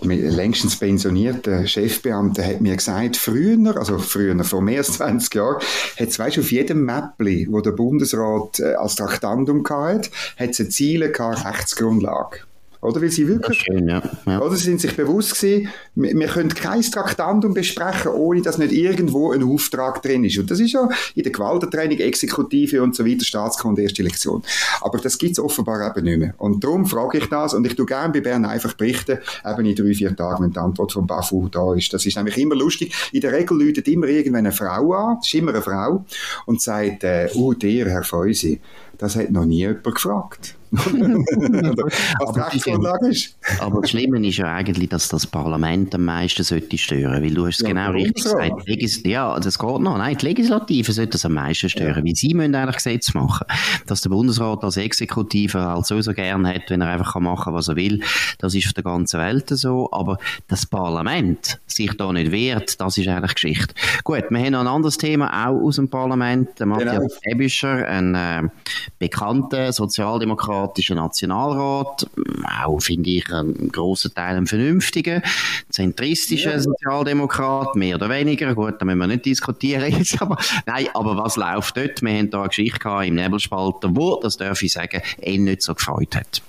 längstens 0.01 0.77
pensionierter 0.77 1.67
Chefbeamter 1.67 2.43
hat 2.43 2.61
mir 2.61 2.75
gesagt, 2.75 3.17
früher, 3.17 3.77
also 3.77 3.99
früher, 3.99 4.43
vor 4.43 4.61
mehr 4.61 4.79
als 4.79 4.93
20 4.93 5.35
Jahren, 5.35 5.61
hat 5.99 6.07
es, 6.07 6.17
weißt, 6.17 6.39
auf 6.39 6.51
jedem 6.51 6.85
Mäppli, 6.85 7.47
wo 7.49 7.61
der 7.61 7.71
Bundesrat 7.71 8.59
äh, 8.59 8.73
als 8.73 8.95
Traktandum 8.95 9.63
hatte, 9.69 10.09
hat 10.37 10.59
es 10.59 10.69
Ziele 10.69 11.11
gehabt, 11.11 11.45
Rechtsgrundlage. 11.45 12.48
Oder? 12.81 13.01
Weil 13.01 13.09
sie 13.09 13.27
wirklich, 13.27 13.59
schön, 13.59 13.89
ja. 13.89 14.01
Ja. 14.25 14.41
oder? 14.41 14.55
Sie 14.55 14.63
sind 14.63 14.79
sich 14.79 14.95
bewusst 14.95 15.35
gewesen, 15.35 15.69
wir, 15.95 16.17
wir 16.17 16.27
können 16.27 16.49
kein 16.49 16.81
Traktandum 16.81 17.53
besprechen, 17.53 18.11
ohne 18.11 18.41
dass 18.41 18.57
nicht 18.57 18.71
irgendwo 18.71 19.31
ein 19.31 19.43
Auftrag 19.43 20.01
drin 20.01 20.23
ist. 20.23 20.37
Und 20.37 20.49
das 20.49 20.61
ist 20.61 20.71
ja 20.71 20.87
in 21.13 21.23
der 21.23 21.31
Gewaltentraining, 21.31 21.99
Exekutive 21.99 22.81
und 22.81 22.95
so 22.95 23.05
weiter, 23.05 23.25
Staatskunde, 23.25 23.81
erste 23.81 24.01
Lektion. 24.01 24.43
Aber 24.81 24.97
das 24.99 25.17
gibt 25.17 25.33
es 25.33 25.39
offenbar 25.39 25.85
eben 25.89 26.05
nicht 26.05 26.19
mehr. 26.19 26.33
Und 26.37 26.63
darum 26.63 26.85
frage 26.85 27.17
ich 27.17 27.25
das, 27.25 27.53
und 27.53 27.65
ich 27.67 27.75
tue 27.75 27.85
gerne 27.85 28.13
bei 28.13 28.21
Bern 28.21 28.45
einfach 28.45 28.73
berichten, 28.73 29.17
eben 29.45 29.65
in 29.65 29.75
drei, 29.75 29.93
vier 29.93 30.15
Tagen, 30.15 30.45
wenn 30.45 30.51
die 30.51 30.59
Antwort 30.59 30.93
von 30.93 31.05
Bafu 31.05 31.49
da 31.49 31.73
ist. 31.73 31.91
Das 31.93 32.05
ist 32.05 32.15
nämlich 32.15 32.37
immer 32.37 32.55
lustig. 32.55 32.93
In 33.11 33.19
der 33.19 33.33
Regel 33.33 33.61
läutet 33.61 33.89
immer 33.89 34.07
irgendwann 34.07 34.45
eine 34.45 34.53
Frau 34.53 34.93
an, 34.93 35.17
das 35.17 35.27
ist 35.27 35.33
immer 35.33 35.51
eine 35.51 35.61
Frau, 35.61 36.05
und 36.45 36.61
sagt, 36.61 37.03
äh, 37.03 37.27
oh, 37.35 37.53
der, 37.53 37.89
Herr 37.89 38.03
Feusi, 38.03 38.61
das 38.99 39.15
hat 39.15 39.31
noch 39.31 39.45
nie 39.45 39.59
jemand 39.59 39.83
gefragt. 39.83 40.55
was 40.71 42.33
die 42.33 42.39
Rechtsgrundlage 42.39 43.07
ist. 43.07 43.35
aber 43.59 43.81
das 43.81 43.89
Schlimme 43.89 44.25
ist 44.27 44.37
ja 44.37 44.53
eigentlich, 44.53 44.89
dass 44.89 45.07
das 45.07 45.25
Parlament 45.25 45.95
am 45.95 46.05
meisten 46.05 46.43
sollte 46.43 46.77
stören, 46.77 47.23
weil 47.23 47.33
du 47.33 47.47
hast 47.47 47.55
es 47.55 47.61
ja, 47.61 47.69
genau 47.69 47.91
richtig 47.91 48.23
so. 48.23 48.35
gesagt. 48.35 48.67
Legis 48.67 49.01
ja, 49.03 49.39
das 49.39 49.57
geht 49.57 49.79
noch. 49.79 49.97
Nein, 49.97 50.15
die 50.17 50.25
Legislative 50.27 50.91
sollte 50.91 51.13
das 51.13 51.25
am 51.25 51.33
meisten 51.33 51.69
stören, 51.69 51.97
ja. 51.97 52.03
weil 52.05 52.15
sie 52.15 52.35
müssen 52.35 52.53
eigentlich 52.53 52.75
Gesetze 52.75 53.17
machen. 53.17 53.47
Dass 53.87 54.01
der 54.01 54.09
Bundesrat 54.09 54.63
als 54.63 54.77
Exekutive 54.77 55.59
halt 55.59 55.87
sowieso 55.87 56.13
gerne 56.13 56.53
hat, 56.53 56.69
wenn 56.69 56.81
er 56.81 56.89
einfach 56.89 57.19
machen 57.19 57.45
kann, 57.45 57.53
was 57.55 57.67
er 57.67 57.75
will, 57.75 58.01
das 58.37 58.53
ist 58.53 58.67
auf 58.67 58.73
der 58.73 58.83
ganzen 58.83 59.19
Welt 59.19 59.49
so, 59.49 59.89
aber 59.91 60.19
das 60.47 60.67
Parlament 60.67 61.59
sich 61.65 61.97
da 61.97 62.13
nicht 62.13 62.31
wehrt, 62.31 62.79
das 62.79 62.97
ist 62.97 63.07
eigentlich 63.07 63.33
Geschichte. 63.33 63.73
Gut, 64.03 64.25
wir 64.29 64.39
haben 64.39 64.51
noch 64.51 64.59
ein 64.59 64.67
anderes 64.67 64.97
Thema, 64.97 65.47
auch 65.47 65.59
aus 65.61 65.77
dem 65.77 65.89
Parlament, 65.89 66.59
der 66.59 66.67
Matthias 66.67 66.95
genau. 66.95 67.07
Ebischer, 67.23 67.87
ein 67.87 68.13
äh, 68.13 68.49
bekannter 68.97 69.71
sozialdemokratischer 69.71 70.95
Nationalrat, 70.95 72.07
auch 72.63 72.79
finde 72.79 73.09
ich 73.09 73.31
einen 73.31 73.71
grossen 73.71 74.13
Teil 74.13 74.37
ein 74.37 74.47
vernünftiger, 74.47 75.21
zentristischer 75.69 76.53
ja. 76.53 76.59
Sozialdemokrat, 76.59 77.75
mehr 77.75 77.95
oder 77.95 78.09
weniger, 78.09 78.55
gut, 78.55 78.75
da 78.79 78.85
müssen 78.85 78.99
wir 78.99 79.07
nicht 79.07 79.25
diskutieren 79.25 79.93
jetzt, 79.97 80.21
aber 80.21 80.37
nein, 80.65 80.87
aber 80.93 81.17
was 81.17 81.35
läuft 81.35 81.77
dort? 81.77 82.01
Wir 82.01 82.17
haben 82.17 82.29
da 82.29 82.39
eine 82.39 82.49
Geschichte 82.49 82.79
gehabt 82.79 83.05
im 83.05 83.15
Nebelspalter, 83.15 83.89
wo, 83.91 84.19
das 84.21 84.37
darf 84.37 84.61
ich 84.61 84.73
sagen, 84.73 85.01
ihn 85.21 85.43
nicht 85.43 85.61
so 85.61 85.75
gefreut 85.75 86.15
hat. 86.15 86.41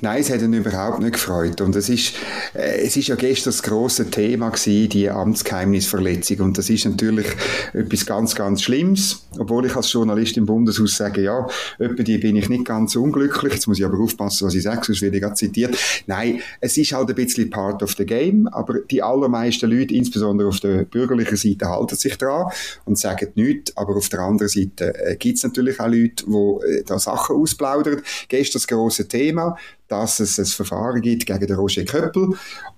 Nein, 0.00 0.20
es 0.20 0.30
hat 0.30 0.42
ihn 0.42 0.52
überhaupt 0.52 1.00
nicht 1.00 1.14
gefreut. 1.14 1.60
Und 1.60 1.74
es 1.76 1.88
ist, 1.88 2.14
äh, 2.54 2.82
es 2.84 2.96
ist 2.96 3.08
ja 3.08 3.14
gestern 3.14 3.52
das 3.52 3.62
grosse 3.62 4.10
Thema 4.10 4.50
gewesen, 4.50 4.88
die 4.88 5.10
Amtsgeheimnisverletzung. 5.10 6.40
Und 6.40 6.58
das 6.58 6.70
ist 6.70 6.84
natürlich 6.84 7.26
etwas 7.72 8.06
ganz, 8.06 8.34
ganz 8.34 8.62
Schlimmes. 8.62 9.26
Obwohl 9.38 9.66
ich 9.66 9.76
als 9.76 9.92
Journalist 9.92 10.36
im 10.36 10.46
Bundeshaus 10.46 10.96
sage, 10.96 11.22
ja, 11.22 11.46
etwa 11.78 12.02
die 12.02 12.18
bin 12.18 12.36
ich 12.36 12.48
nicht 12.48 12.64
ganz 12.64 12.96
unglücklich. 12.96 13.54
Jetzt 13.54 13.66
muss 13.66 13.78
ich 13.78 13.84
aber 13.84 13.98
aufpassen, 13.98 14.46
was 14.46 14.54
ich 14.54 14.62
sage, 14.62 14.84
sonst 14.84 15.02
werde 15.02 15.16
ich 15.16 15.22
gerade 15.22 15.34
zitiert. 15.34 15.76
Nein, 16.06 16.40
es 16.60 16.76
ist 16.76 16.92
halt 16.92 17.08
ein 17.08 17.14
bisschen 17.14 17.50
part 17.50 17.82
of 17.82 17.94
the 17.96 18.06
game. 18.06 18.48
Aber 18.48 18.80
die 18.80 19.02
allermeisten 19.02 19.70
Leute, 19.70 19.94
insbesondere 19.94 20.48
auf 20.48 20.60
der 20.60 20.84
bürgerlichen 20.84 21.36
Seite, 21.36 21.68
halten 21.68 21.96
sich 21.96 22.16
dran 22.18 22.50
und 22.84 22.98
sagen 22.98 23.28
nichts. 23.34 23.76
Aber 23.76 23.96
auf 23.96 24.08
der 24.08 24.20
anderen 24.20 24.48
Seite 24.48 24.94
äh, 24.94 25.16
gibt 25.16 25.38
es 25.38 25.44
natürlich 25.44 25.80
auch 25.80 25.88
Leute, 25.88 26.24
die 26.26 26.66
äh, 26.68 26.84
da 26.84 26.98
Sachen 26.98 27.36
ausplaudern. 27.36 28.02
Gestern 28.28 28.54
das 28.54 28.66
grosse 28.66 29.08
Thema 29.08 29.56
dass 30.00 30.20
es 30.20 30.38
ein 30.38 30.44
Verfahren 30.46 31.00
gibt 31.00 31.26
gegen 31.26 31.46
den 31.46 31.56
Roger 31.56 31.84
Köppel. 31.84 32.30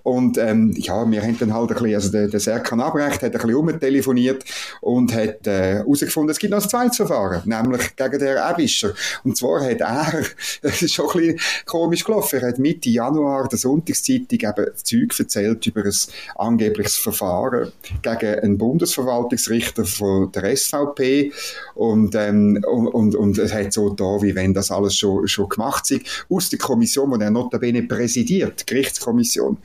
Und 0.03 0.37
ähm, 0.37 0.73
ja, 0.77 1.09
wir 1.09 1.21
haben 1.21 1.37
dann 1.37 1.53
halt 1.53 1.71
ein 1.71 1.75
bisschen, 1.75 1.95
also 1.95 2.11
der, 2.11 2.27
der 2.29 2.39
Serkan 2.39 2.79
Abrecht 2.79 3.21
hat 3.23 3.23
ein 3.23 3.31
bisschen 3.31 3.55
umtelefoniert 3.55 4.45
und 4.79 5.13
hat 5.13 5.45
herausgefunden, 5.45 6.29
äh, 6.29 6.31
es 6.31 6.39
gibt 6.39 6.51
noch 6.51 6.63
ein 6.63 6.69
zweites 6.69 6.97
Verfahren, 6.97 7.41
nämlich 7.45 7.95
gegen 7.95 8.19
den 8.19 8.37
Ebischer. 8.37 8.93
Und 9.23 9.35
zwar 9.35 9.65
hat 9.65 9.81
er, 9.81 10.23
das 10.61 10.81
ist 10.81 10.93
schon 10.93 11.09
ein 11.09 11.35
bisschen 11.35 11.39
komisch 11.65 12.05
gelaufen, 12.05 12.39
er 12.39 12.49
hat 12.49 12.59
Mitte 12.59 12.89
Januar 12.89 13.49
der 13.49 13.59
Sonntagszeitung 13.59 14.39
eben 14.39 14.67
Zeug 14.75 15.19
erzählt 15.19 15.67
über 15.67 15.83
ein 15.83 15.93
angebliches 16.37 16.95
Verfahren 16.95 17.71
gegen 18.01 18.39
einen 18.39 18.57
Bundesverwaltungsrichter 18.57 19.83
von 19.83 20.31
der 20.31 20.55
SVP 20.55 21.33
und, 21.75 22.15
ähm, 22.15 22.63
und, 22.65 22.87
und, 22.87 23.15
und 23.15 23.37
es 23.37 23.53
hat 23.53 23.73
so 23.73 23.89
da, 23.89 24.21
wie 24.21 24.35
wenn 24.35 24.53
das 24.53 24.71
alles 24.71 24.95
schon, 24.95 25.27
schon 25.27 25.49
gemacht 25.49 25.91
ist, 25.91 26.25
aus 26.29 26.49
der 26.49 26.59
Kommission 26.59 27.06
Kommission, 27.07 27.19
die 27.19 27.25
er 27.25 27.31
notabene 27.31 27.83
präsidiert, 27.83 28.61
die 28.61 28.65
Gerichtskommission. 28.65 29.57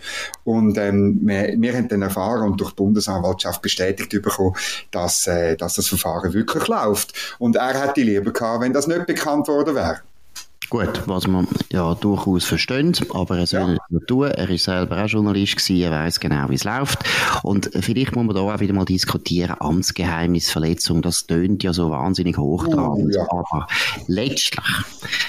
Und 0.44 0.78
ähm, 0.78 1.20
wir, 1.22 1.54
wir 1.58 1.74
haben 1.74 1.88
dann 1.88 2.02
erfahren 2.02 2.50
und 2.50 2.60
durch 2.60 2.70
die 2.70 2.76
Bundesanwaltschaft 2.76 3.62
bestätigt 3.62 4.10
bekommen, 4.10 4.54
dass, 4.90 5.26
äh, 5.26 5.56
dass 5.56 5.74
das 5.74 5.88
Verfahren 5.88 6.32
wirklich 6.32 6.68
läuft. 6.68 7.36
Und 7.38 7.56
er 7.56 7.80
hätte 7.80 8.02
lieber 8.02 8.32
gehabt, 8.32 8.62
wenn 8.62 8.72
das 8.72 8.86
nicht 8.86 9.06
bekannt 9.06 9.48
worden 9.48 9.74
wäre. 9.74 10.00
Gut, 10.72 11.02
was 11.04 11.26
man 11.26 11.46
ja 11.70 11.94
durchaus 11.94 12.46
versteht, 12.46 13.04
aber 13.12 13.36
er 13.36 13.46
soll 13.46 13.74
ja. 13.74 13.78
nicht 13.90 14.06
tun. 14.06 14.30
Er 14.30 14.48
ist 14.48 14.64
selber 14.64 15.04
auch 15.04 15.06
Journalist 15.06 15.56
gewesen, 15.56 15.82
er 15.82 15.90
weiß 15.90 16.18
genau, 16.18 16.48
wie 16.48 16.54
es 16.54 16.64
läuft. 16.64 17.00
Und 17.42 17.68
vielleicht 17.78 18.16
muss 18.16 18.24
man 18.24 18.34
da 18.34 18.40
auch 18.40 18.58
wieder 18.58 18.72
mal 18.72 18.86
diskutieren, 18.86 19.54
Amtsgeheimnisverletzung, 19.60 21.02
das 21.02 21.26
tönt 21.26 21.62
ja 21.62 21.74
so 21.74 21.90
wahnsinnig 21.90 22.38
hoch 22.38 22.66
dran. 22.68 23.02
Uh, 23.02 23.10
ja. 23.10 23.20
Aber 23.28 23.66
letztlich 24.06 24.64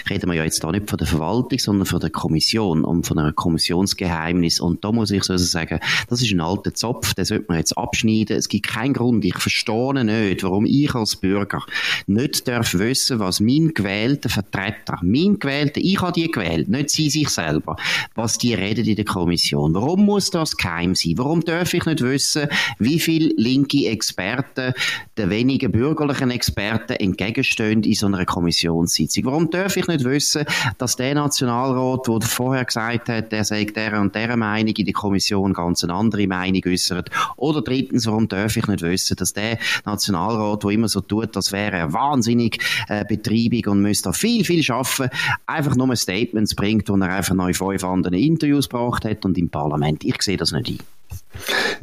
reden 0.10 0.30
wir 0.30 0.36
ja 0.36 0.46
jetzt 0.46 0.64
da 0.64 0.72
nicht 0.72 0.90
von 0.90 0.98
der 0.98 1.08
Verwaltung, 1.08 1.60
sondern 1.60 1.88
von 1.88 2.00
der 2.00 2.10
Kommission 2.10 2.86
und 2.86 3.06
von 3.06 3.20
einem 3.20 3.36
Kommissionsgeheimnis. 3.36 4.62
Und 4.62 4.86
da 4.86 4.94
muss 4.94 5.12
ich 5.12 5.26
so 5.26 5.36
sagen, 5.36 5.82
das 6.08 6.22
ist 6.22 6.32
ein 6.32 6.40
alter 6.40 6.74
Zopf, 6.74 7.16
den 7.16 7.26
sollte 7.26 7.48
man 7.50 7.58
jetzt 7.58 7.78
abschneiden. 7.78 8.38
Es 8.38 8.48
gibt 8.48 8.68
keinen 8.68 8.94
Grund, 8.94 9.26
ich 9.26 9.38
verstehe 9.38 10.06
nicht, 10.06 10.44
warum 10.44 10.66
ich 10.66 10.96
als 10.96 11.18
Bürger 11.18 11.64
nicht 12.08 12.48
darf 12.48 12.76
wissen, 12.76 13.20
was 13.20 13.42
mein 13.42 13.74
gewählter 13.74 14.30
Vertreter, 14.30 15.00
mein 15.02 15.33
sind 15.34 15.40
gewählt, 15.40 15.78
ich 15.78 16.02
habe 16.02 16.12
die 16.12 16.30
gewählt, 16.30 16.68
nicht 16.70 16.90
sie 16.90 17.10
sich 17.10 17.30
selber, 17.30 17.76
was 18.16 18.38
die 18.38 18.54
reden 18.54 18.86
in 18.86 18.96
der 18.96 19.06
Kommission. 19.06 19.74
Warum 19.74 20.06
muss 20.06 20.30
das 20.30 20.56
geheim 20.56 20.96
sein? 20.96 21.14
Warum 21.18 21.42
darf 21.42 21.74
ich 21.74 21.86
nicht 21.86 22.02
wissen, 22.02 22.48
wie 22.80 23.00
viele 23.00 23.34
linke 23.38 23.88
Experten 23.88 24.74
den 25.18 25.30
wenigen 25.30 25.72
bürgerlichen 25.72 26.32
Experten 26.32 26.94
entgegenstehen 26.94 27.84
in 27.84 27.94
so 27.94 28.08
einer 28.08 28.26
Kommissionssitzung? 28.26 29.26
Warum 29.26 29.50
darf 29.50 29.76
ich 29.78 29.88
nicht 29.88 30.04
wissen, 30.04 30.46
dass 30.78 30.96
der 30.96 31.16
Nationalrat, 31.16 32.08
der 32.08 32.22
vorher 32.22 32.66
gesagt 32.66 33.10
hat, 33.10 33.32
der 33.32 33.44
sagt 33.44 33.76
der 33.76 34.00
und 34.00 34.16
der 34.16 34.36
Meinung 34.38 34.74
in 34.76 34.86
der 34.86 34.94
Kommission 34.94 35.54
ganz 35.54 35.84
eine 35.84 35.94
andere 35.94 36.28
Meinung 36.28 36.62
äußert? 36.66 37.10
Oder 37.38 37.62
drittens, 37.62 38.06
warum 38.06 38.28
darf 38.28 38.56
ich 38.58 38.68
nicht 38.68 38.82
wissen, 38.82 39.16
dass 39.18 39.34
der 39.34 39.58
Nationalrat, 39.86 40.64
der 40.64 40.72
immer 40.72 40.88
so 40.88 41.02
tut, 41.02 41.36
das 41.36 41.52
wäre 41.52 41.92
wahnsinnig 41.94 42.60
äh, 42.88 43.06
Betreibung 43.06 43.74
und 43.74 43.82
müsste 43.82 44.10
da 44.10 44.14
viel, 44.14 44.44
viel 44.44 44.64
schaffen, 44.64 45.10
einfach 45.46 45.76
nur 45.76 45.96
Statements 45.96 46.56
bringt, 46.56 46.90
wo 46.90 46.96
er 46.96 47.10
einfach 47.10 47.36
neu 47.36 47.54
fünf 47.54 47.84
andere 47.84 48.18
Interviews 48.18 48.70
gebracht 48.70 49.06
hat 49.06 49.26
und 49.26 49.38
im 49.38 49.50
Parlament. 49.50 50.04
Ich 50.04 50.22
sehe 50.22 50.38
das 50.38 50.52
nicht 50.52 50.70
ein. 50.70 50.80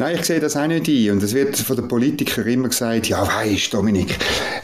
Nein, 0.01 0.17
ich 0.19 0.25
sehe 0.25 0.41
das 0.41 0.57
auch 0.57 0.67
nicht 0.67 0.89
ein. 0.89 1.11
Und 1.11 1.23
es 1.23 1.35
wird 1.35 1.59
von 1.59 1.77
den 1.77 1.87
Politikern 1.87 2.47
immer 2.47 2.69
gesagt, 2.71 3.11
ja, 3.11 3.23
weisst, 3.23 3.75
Dominik, 3.75 4.17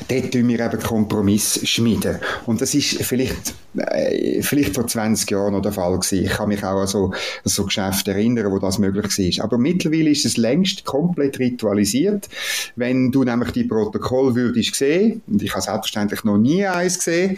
dort 0.09 0.33
tun 0.33 0.49
wir 0.49 0.61
eben 0.61 0.81
Kompromiss 0.81 1.61
schmieden. 1.69 2.17
Und 2.47 2.63
das 2.63 2.75
ist 2.75 3.03
vielleicht, 3.03 3.53
äh, 3.77 4.41
vielleicht 4.41 4.75
vor 4.75 4.87
20 4.87 5.31
Jahren 5.31 5.53
noch 5.53 5.61
der 5.61 5.73
Fall 5.73 5.93
gewesen. 5.93 6.25
Ich 6.25 6.31
kann 6.31 6.49
mich 6.49 6.65
auch 6.65 6.81
an 6.81 6.87
so, 6.87 7.09
an 7.09 7.13
so 7.45 7.67
Geschäfte 7.67 8.13
erinnern, 8.13 8.51
wo 8.51 8.59
das 8.59 8.79
möglich 8.79 9.39
war. 9.39 9.45
Aber 9.45 9.59
mittlerweile 9.59 10.09
ist 10.09 10.25
es 10.25 10.39
längst 10.39 10.87
komplett 10.87 11.39
ritualisiert. 11.39 12.31
Wenn 12.77 13.13
du 13.13 13.23
nämlich 13.23 13.51
die 13.51 13.65
Protokoll 13.65 14.35
würdest 14.35 14.75
sehen, 14.75 15.21
und 15.27 15.43
ich 15.43 15.51
habe 15.51 15.61
selbstverständlich 15.61 16.25
noch 16.25 16.39
nie 16.39 16.65
eins 16.65 16.97
gesehen, 16.97 17.37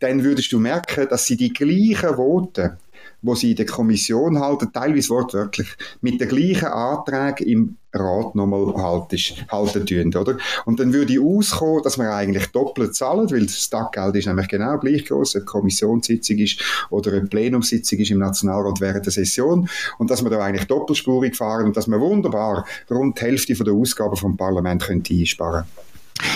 dann 0.00 0.22
würdest 0.22 0.52
du 0.52 0.58
merken, 0.58 1.06
dass 1.08 1.24
sie 1.24 1.38
die 1.38 1.54
gleichen 1.54 2.14
Voten 2.14 2.76
wo 3.22 3.34
sie 3.34 3.50
in 3.50 3.56
der 3.56 3.66
Kommission 3.66 4.38
halten, 4.38 4.72
teilweise 4.72 5.10
wortwörtlich, 5.10 5.68
mit 6.00 6.20
den 6.20 6.28
gleichen 6.28 6.68
Anträgen 6.68 7.46
im 7.46 7.76
Rat 7.92 8.34
nochmal 8.34 8.74
halten, 8.76 9.18
halten 9.50 9.86
tun, 9.86 10.14
oder? 10.14 10.36
Und 10.66 10.78
dann 10.78 10.92
würde 10.92 11.20
auskommen, 11.20 11.82
dass 11.82 11.96
man 11.96 12.08
eigentlich 12.08 12.46
doppelt 12.48 12.94
zahlt, 12.94 13.32
weil 13.32 13.46
das 13.46 13.70
Taggeld 13.70 14.14
ist 14.16 14.26
nämlich 14.26 14.48
genau 14.48 14.78
gleich 14.78 15.06
groß, 15.06 15.36
ob 15.36 15.46
Kommissionssitzung 15.46 16.36
ist 16.36 16.62
oder 16.90 17.12
eine 17.12 17.26
Plenumssitzung 17.26 17.98
ist 17.98 18.10
im 18.10 18.18
Nationalrat 18.18 18.80
während 18.80 19.06
der 19.06 19.12
Session 19.12 19.68
und 19.98 20.10
dass 20.10 20.20
man 20.20 20.30
da 20.30 20.38
eigentlich 20.40 20.66
doppelspurig 20.66 21.34
fahren 21.34 21.66
und 21.66 21.76
dass 21.76 21.86
man 21.86 22.00
wunderbar 22.00 22.66
rund 22.90 23.18
die 23.18 23.24
Hälfte 23.24 23.56
von 23.56 23.64
der 23.64 23.74
Ausgaben 23.74 24.16
vom 24.16 24.36
Parlament 24.36 24.82
könnte 24.82 25.14
einsparen. 25.14 25.64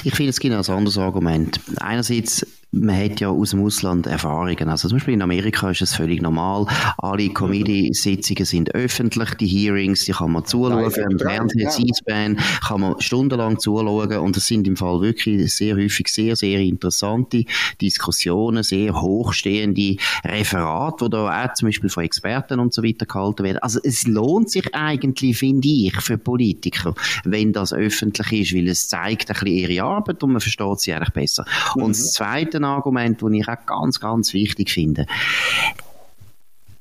Ich 0.04 0.14
finde, 0.14 0.30
es 0.30 0.40
gibt 0.40 0.54
ein 0.54 0.64
anderes 0.64 0.96
Argument. 0.96 1.60
Einerseits 1.80 2.46
man 2.72 2.96
hat 2.96 3.20
ja 3.20 3.28
aus 3.28 3.50
dem 3.50 3.62
Ausland 3.62 4.06
Erfahrungen. 4.06 4.68
Also 4.70 4.88
zum 4.88 4.96
Beispiel 4.96 5.14
in 5.14 5.22
Amerika 5.22 5.70
ist 5.70 5.82
es 5.82 5.94
völlig 5.94 6.22
normal. 6.22 6.66
Alle 6.96 7.28
Comedy-Sitzungen 7.28 8.46
sind 8.46 8.74
öffentlich, 8.74 9.34
die 9.34 9.46
Hearings, 9.46 10.06
die 10.06 10.12
kann 10.12 10.32
man 10.32 10.46
zuschauen, 10.46 10.90
im 11.10 11.18
Fernsehen, 11.18 11.68
C-SPAN, 11.68 12.38
kann 12.66 12.80
man 12.80 12.98
stundenlang 13.00 13.58
zuschauen 13.58 14.16
und 14.16 14.36
es 14.38 14.46
sind 14.46 14.66
im 14.66 14.76
Fall 14.76 15.02
wirklich 15.02 15.54
sehr 15.54 15.76
häufig 15.76 16.08
sehr, 16.08 16.34
sehr 16.34 16.60
interessante 16.60 17.44
Diskussionen, 17.80 18.62
sehr 18.62 18.98
hochstehende 18.98 19.96
Referate, 20.24 21.04
die 21.04 21.10
da 21.10 21.44
auch 21.44 21.54
zum 21.54 21.68
Beispiel 21.68 21.90
von 21.90 22.04
Experten 22.04 22.58
und 22.58 22.72
so 22.72 22.82
weiter 22.82 23.04
gehalten 23.04 23.44
werden. 23.44 23.58
Also 23.58 23.80
es 23.84 24.06
lohnt 24.06 24.50
sich 24.50 24.74
eigentlich, 24.74 25.36
finde 25.36 25.68
ich, 25.68 26.00
für 26.00 26.16
Politiker, 26.16 26.94
wenn 27.24 27.52
das 27.52 27.74
öffentlich 27.74 28.32
ist, 28.32 28.56
weil 28.56 28.68
es 28.68 28.88
zeigt 28.88 29.28
ein 29.28 29.34
bisschen 29.34 29.46
ihre 29.46 29.84
Arbeit 29.84 30.22
und 30.22 30.32
man 30.32 30.40
versteht 30.40 30.80
sie 30.80 30.94
eigentlich 30.94 31.12
besser. 31.12 31.44
Mhm. 31.76 31.82
Und 31.82 31.90
das 31.90 32.12
Zweite 32.14 32.61
Argument, 32.64 33.22
das 33.22 33.32
ich 33.32 33.48
auch 33.48 33.66
ganz, 33.66 34.00
ganz 34.00 34.32
wichtig 34.32 34.70
finde. 34.70 35.06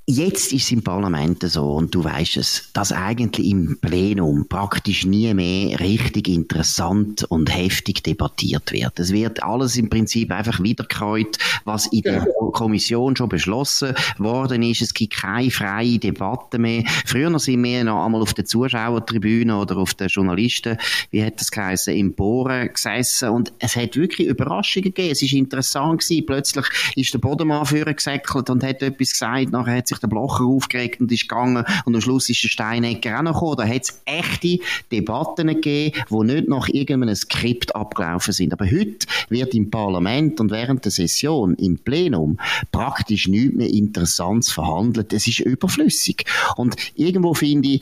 Jetzt 0.08 0.52
ist 0.52 0.64
es 0.64 0.72
im 0.72 0.84
Parlament 0.84 1.44
so, 1.44 1.74
und 1.74 1.94
du 1.94 2.04
weißt 2.04 2.38
es, 2.38 2.70
dass 2.74 2.92
eigentlich 2.92 3.48
im 3.48 3.78
Plenum 3.80 4.48
praktisch 4.50 5.06
nie 5.06 5.32
mehr 5.36 5.80
richtig 5.80 6.28
interessant 6.28 7.24
und 7.26 7.56
heftig 7.56 8.02
debattiert 8.02 8.72
wird. 8.72 9.00
Es 9.00 9.14
wird 9.14 9.44
alles 9.44 9.78
im 9.78 9.90
Prinzip 9.90 10.32
einfach 10.32 10.62
wiederkäut, 10.62 11.38
was 11.66 11.86
in 11.86 12.02
der 12.02 12.26
Kommission 12.52 13.16
schon 13.16 13.30
beschlossen 13.30 13.94
worden 14.18 14.64
ist. 14.64 14.82
Es 14.82 14.96
gibt 14.96 15.14
keine 15.14 15.52
freie 15.52 16.00
Debatte 16.00 16.58
mehr. 16.58 16.84
Früher 17.06 17.38
sind 17.38 17.64
wir 17.64 17.84
noch 17.84 18.04
einmal 18.04 18.24
auf 18.24 18.34
der 18.34 18.46
Zuschauertribüne 18.46 19.56
oder 19.56 19.78
auf 19.78 19.94
der 19.94 20.08
Journalisten, 20.08 20.78
wie 21.12 21.24
hat 21.24 21.40
das 21.40 21.52
geheißen, 21.52 21.96
im 21.96 22.16
Bohren 22.16 22.74
gesessen 22.74 23.30
und 23.30 23.54
es 23.60 23.76
hat 23.76 23.96
wirklich 23.96 24.28
Überraschungen 24.28 24.86
gegeben. 24.86 25.12
Es 25.12 25.22
ist 25.22 25.34
interessant 25.34 26.02
gewesen. 26.02 26.26
Plötzlich 26.26 26.66
ist 26.96 27.14
der 27.14 27.20
Bodenmann 27.20 27.66
vorgesäckelt 27.68 28.50
und 28.50 28.64
hat 28.64 28.82
etwas 28.82 29.12
gesagt, 29.12 29.52
nachher 29.52 29.78
hat 29.78 29.88
sich 29.88 30.01
der 30.02 30.08
Blocher 30.08 30.46
aufgeregt 30.46 31.02
und 31.02 31.12
ist 31.12 31.28
gegangen 31.28 31.66
und 31.86 31.96
am 31.96 32.02
Schluss 32.02 32.30
ist 32.30 32.44
der 32.44 32.50
Steinecker 32.50 33.20
auch 33.20 33.24
noch 33.24 33.34
gekommen. 33.34 33.58
Da 33.58 33.68
hat 33.68 33.84
es 33.84 34.02
echte 34.06 34.60
Debatten 34.92 35.48
gegeben, 35.48 35.98
die 36.10 36.34
nicht 36.34 36.48
nach 36.48 36.68
irgendeinem 36.68 37.16
Skript 37.16 37.76
abgelaufen 37.76 38.34
sind. 38.34 38.54
Aber 38.54 38.66
heute 38.66 39.08
wird 39.30 39.54
im 39.54 39.70
Parlament 39.70 40.40
und 40.40 40.52
während 40.52 40.86
der 40.86 40.92
Session 40.92 41.56
im 41.56 41.78
Plenum 41.78 42.40
praktisch 42.72 43.28
nichts 43.28 43.56
mehr 43.56 43.70
Interessantes 43.70 44.52
verhandelt. 44.52 45.14
Es 45.14 45.28
ist 45.28 45.40
überflüssig. 45.40 46.26
Und 46.56 46.76
irgendwo 46.96 47.34
finde 47.34 47.70
ich, 47.70 47.82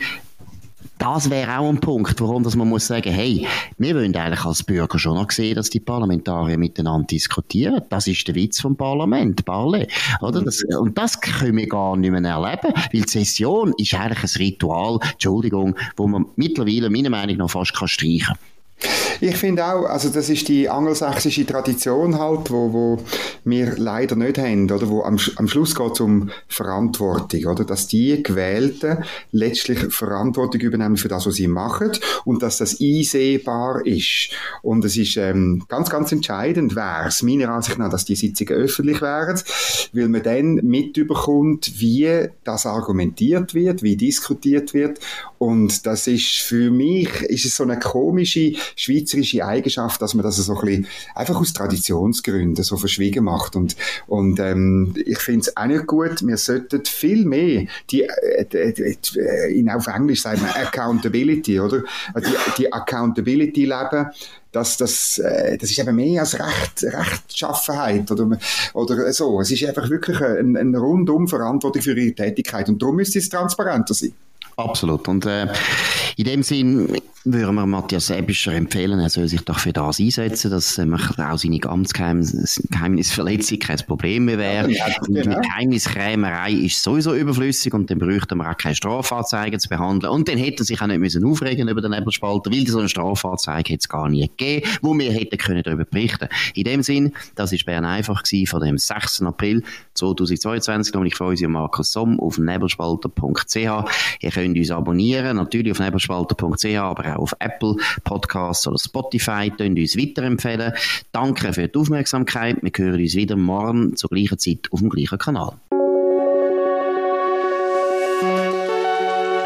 das 1.00 1.29
wäre 1.29 1.58
auch 1.58 1.70
ein 1.70 1.79
Punkt, 1.79 2.20
warum 2.20 2.44
dass 2.44 2.56
man 2.56 2.68
muss 2.68 2.88
sagen, 2.88 3.12
hey, 3.12 3.48
wir 3.77 3.96
wollen 3.96 4.15
eigentlich 4.15 4.44
als 4.44 4.63
Bürger 4.63 5.00
schon 5.00 5.15
noch 5.15 5.32
sehen, 5.32 5.56
dass 5.56 5.70
die 5.70 5.79
Parlamentarier 5.79 6.58
miteinander 6.58 7.08
diskutieren. 7.08 7.82
Das 7.89 8.06
ist 8.06 8.27
der 8.27 8.36
Witz 8.36 8.60
vom 8.60 8.75
Parlament, 8.75 9.46
Parle. 9.46 9.88
Oder? 10.22 10.44
Das, 10.44 10.62
und 10.77 10.98
das 10.98 11.20
können 11.22 11.58
wir 11.58 11.68
gar 11.68 11.96
nicht 11.96 12.12
mehr 12.12 12.22
erleben, 12.22 12.74
weil 12.74 13.01
die 13.01 13.10
Session 13.10 13.74
ist 13.77 13.94
eigentlich 13.94 14.24
ein 14.24 14.41
Ritual, 14.41 15.00
Entschuldigung, 15.13 15.75
wo 15.96 16.08
man 16.08 16.25
mittlerweile 16.36 16.89
meiner 16.89 17.10
Meinung 17.10 17.38
nach 17.38 17.50
fast 17.50 17.74
kann 17.74 17.88
streichen 17.88 18.36
kann. 18.36 18.49
Ich 19.22 19.35
finde 19.35 19.65
auch, 19.65 19.85
also 19.85 20.09
das 20.09 20.29
ist 20.29 20.48
die 20.48 20.70
angelsächsische 20.70 21.46
Tradition 21.46 22.18
halt, 22.18 22.51
wo, 22.51 22.72
wo 22.72 22.98
wir 23.44 23.75
leider 23.77 24.15
nicht 24.15 24.37
haben, 24.37 24.72
oder? 24.72 24.89
Wo 24.89 25.03
am, 25.03 25.20
am 25.35 25.48
Schluss 25.48 25.75
geht 25.75 25.92
es 25.92 26.00
um 26.00 26.29
Verantwortung, 26.48 27.46
oder? 27.46 27.65
Dass 27.65 27.87
die 27.87 28.24
Gewählten 28.24 29.03
letztlich 29.31 29.79
Verantwortung 29.94 30.61
übernehmen 30.61 30.96
für 30.96 31.09
das, 31.09 31.25
was 31.25 31.35
sie 31.35 31.48
machen 31.48 31.92
und 32.24 32.42
dass 32.42 32.57
das 32.57 32.79
einsehbar 32.79 33.85
ist. 33.85 34.29
Und 34.61 34.85
es 34.85 34.96
ist 34.96 35.18
ähm, 35.18 35.65
ganz, 35.68 35.89
ganz 35.89 36.13
entscheidend 36.13 36.75
wäre 36.75 37.07
es, 37.09 37.22
meiner 37.22 37.50
Ansicht 37.50 37.77
nach, 37.77 37.89
dass 37.89 38.05
die 38.05 38.15
Sitzungen 38.15 38.53
öffentlich 38.53 39.01
wären, 39.01 39.39
weil 39.92 40.07
man 40.07 40.24
dann 40.24 40.55
mitbekommt, 40.55 41.79
wie 41.79 42.29
das 42.46 42.65
argumentiert 42.65 43.53
wird, 43.53 43.83
wie 43.83 43.98
diskutiert 43.98 44.74
wird. 44.74 45.00
Und 45.37 45.85
das 45.85 46.07
ist 46.07 46.39
für 46.39 46.72
mich, 46.72 47.22
ist 47.24 47.46
es 47.46 47.55
so 47.55 47.63
eine 47.63 47.79
komische 47.79 48.53
schweizerische 48.75 49.46
Eigenschaft, 49.46 50.01
dass 50.01 50.14
man 50.14 50.24
das 50.24 50.38
so 50.38 50.55
ein 50.55 50.66
bisschen 50.66 50.88
einfach 51.16 51.40
aus 51.40 51.53
Traditionsgründen 51.53 52.64
so 52.64 52.77
verschwiegen 52.77 53.24
macht. 53.24 53.55
Und, 53.55 53.75
und 54.08 54.40
ähm, 54.40 54.94
ich 55.05 55.20
finde 55.20 55.42
es 55.42 55.58
auch 55.58 55.66
nicht 55.66 55.88
gut, 55.88 56.25
wir 56.25 56.38
sollten 56.38 56.84
viel 56.86 57.25
mehr 57.25 57.66
die, 57.90 58.03
äh, 58.03 58.46
die, 58.46 58.98
die, 58.98 59.20
in 59.60 59.70
auf 59.70 59.88
Englisch 59.88 60.22
sagt 60.22 60.42
man 60.42 60.51
Accountability, 60.51 61.60
oder? 61.60 61.84
Die, 62.18 62.36
die 62.58 62.74
Accountability 62.74 63.66
leben, 63.66 64.08
das, 64.51 64.77
das, 64.77 65.20
äh, 65.20 65.58
das 65.58 65.70
ist 65.70 65.79
eben 65.79 65.96
mehr 65.96 66.22
als 66.22 66.40
Recht, 66.40 66.84
Rechtschaffenheit 66.84 68.10
oder, 68.12 68.38
oder 68.74 69.14
so. 69.14 69.40
Es 69.42 69.51
ist 69.51 69.64
einfach 69.66 69.90
wirklich 69.90 70.20
eine, 70.22 70.60
eine 70.60 70.77
rundum 70.77 71.27
Verantwortung 71.27 71.82
für 71.82 71.98
ihre 71.98 72.16
Tätigkeit 72.16 72.68
und 72.70 72.82
darum 72.82 72.96
müsste 72.96 73.20
es 73.20 73.29
transparenter 73.29 73.94
sein. 73.94 74.14
Absolut. 74.58 75.08
Und 75.08 75.25
äh, 75.25 75.48
in 76.18 76.25
dem 76.25 76.44
Sinn 76.44 76.98
würden 77.25 77.55
wir 77.55 77.66
Matthias 77.66 78.10
Ebischer 78.10 78.53
empfehlen, 78.53 79.00
er 79.00 79.10
soll 79.10 79.27
sich 79.27 79.42
doch 79.42 79.60
für 79.60 79.74
das 79.74 80.00
einsetzen, 80.00 80.51
dass 80.51 80.77
äh, 80.77 80.88
auch 80.90 81.38
seine 81.38 81.60
Amtsgeheimnisverletzung 81.64 83.60
kein 83.60 83.77
Problem 83.88 84.25
mehr 84.25 84.38
wäre. 84.38 84.72
Ja, 84.72 84.86
genau. 85.05 85.36
Die 85.36 85.48
Geheimniskrämerei 85.48 86.53
ist 86.53 86.82
sowieso 86.82 87.14
überflüssig 87.14 87.74
und 87.74 87.90
dann 87.92 88.00
bräuchten 88.00 88.38
wir 88.38 88.50
auch 88.50 88.55
keine 88.58 88.75
Strafanzeige 88.75 89.58
zu 89.58 89.68
behandeln. 89.68 90.14
Und 90.14 90.29
dann 90.29 90.38
hätte 90.38 90.64
er 90.64 90.66
sich 90.66 90.82
auch 90.82 90.88
nicht 90.88 91.00
müssen 91.00 91.25
aufregen 91.25 91.68
über 91.68 91.82
den 91.82 91.92
Nebelspalter, 91.92 92.51
weil 92.51 92.66
so 92.68 92.79
eine 92.79 92.88
Strafanzeige 92.88 93.74
hätte 93.74 93.82
es 93.82 93.90
gar 93.90 94.08
nie 94.08 94.27
gegeben, 94.27 94.66
wo 94.82 94.98
wir 94.98 95.12
hätten 95.12 95.38
können 95.38 95.64
darüber 95.64 95.84
berichten. 95.84 96.29
In 96.53 96.64
dem 96.64 96.84
Sinn, 96.84 97.12
das 97.36 97.51
ist 97.51 97.66
Bern 97.66 97.84
einfach 97.84 98.24
gewesen 98.24 98.48
von 98.48 98.62
dem 98.62 98.77
6. 98.77 99.24
April 99.24 99.64
2022. 99.96 100.96
Und 100.96 101.05
ich 101.05 101.16
freue 101.16 101.32
mich 101.32 101.48
Markus 101.48 101.92
Somm 101.92 102.20
auf 102.20 102.38
nebelspalter.ch. 102.38 103.55
Ihr 103.55 104.32
könnt 104.32 104.58
uns 104.58 104.72
abonnieren, 104.72 105.36
natürlich 105.36 105.72
auf 105.74 105.79
nebelspalter.ch, 105.79 106.66
aber 106.77 107.08
auch 107.15 107.19
auf 107.19 107.35
Apple 107.39 107.75
Podcasts 108.03 108.67
oder 108.67 108.77
Spotify. 108.77 109.51
Könnt 109.55 109.79
uns 109.79 109.98
weiterempfehlen. 109.98 110.74
Danke 111.11 111.53
für 111.53 111.67
die 111.67 111.77
Aufmerksamkeit. 111.77 112.57
Wir 112.61 112.72
hören 112.75 113.01
uns 113.01 113.15
wieder 113.15 113.35
morgen 113.35 113.95
zur 113.95 114.09
gleichen 114.09 114.37
Zeit 114.37 114.67
auf 114.72 114.79
dem 114.79 114.89
gleichen 114.89 115.17
Kanal. 115.17 115.53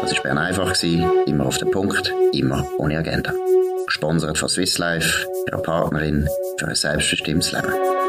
Das 0.02 0.14
war 0.16 0.22
Bern 0.22 0.38
einfach, 0.38 0.74
immer 0.82 1.46
auf 1.46 1.58
den 1.58 1.70
Punkt, 1.70 2.12
immer 2.32 2.66
ohne 2.78 2.98
Agenda. 2.98 3.32
Gesponsert 3.86 4.36
von 4.36 4.48
Swiss 4.48 4.78
Life, 4.78 5.26
ihrer 5.46 5.62
Partnerin 5.62 6.28
für 6.58 6.68
ein 6.68 6.74
selbstbestimmtes 6.74 7.52
Leben. 7.52 8.03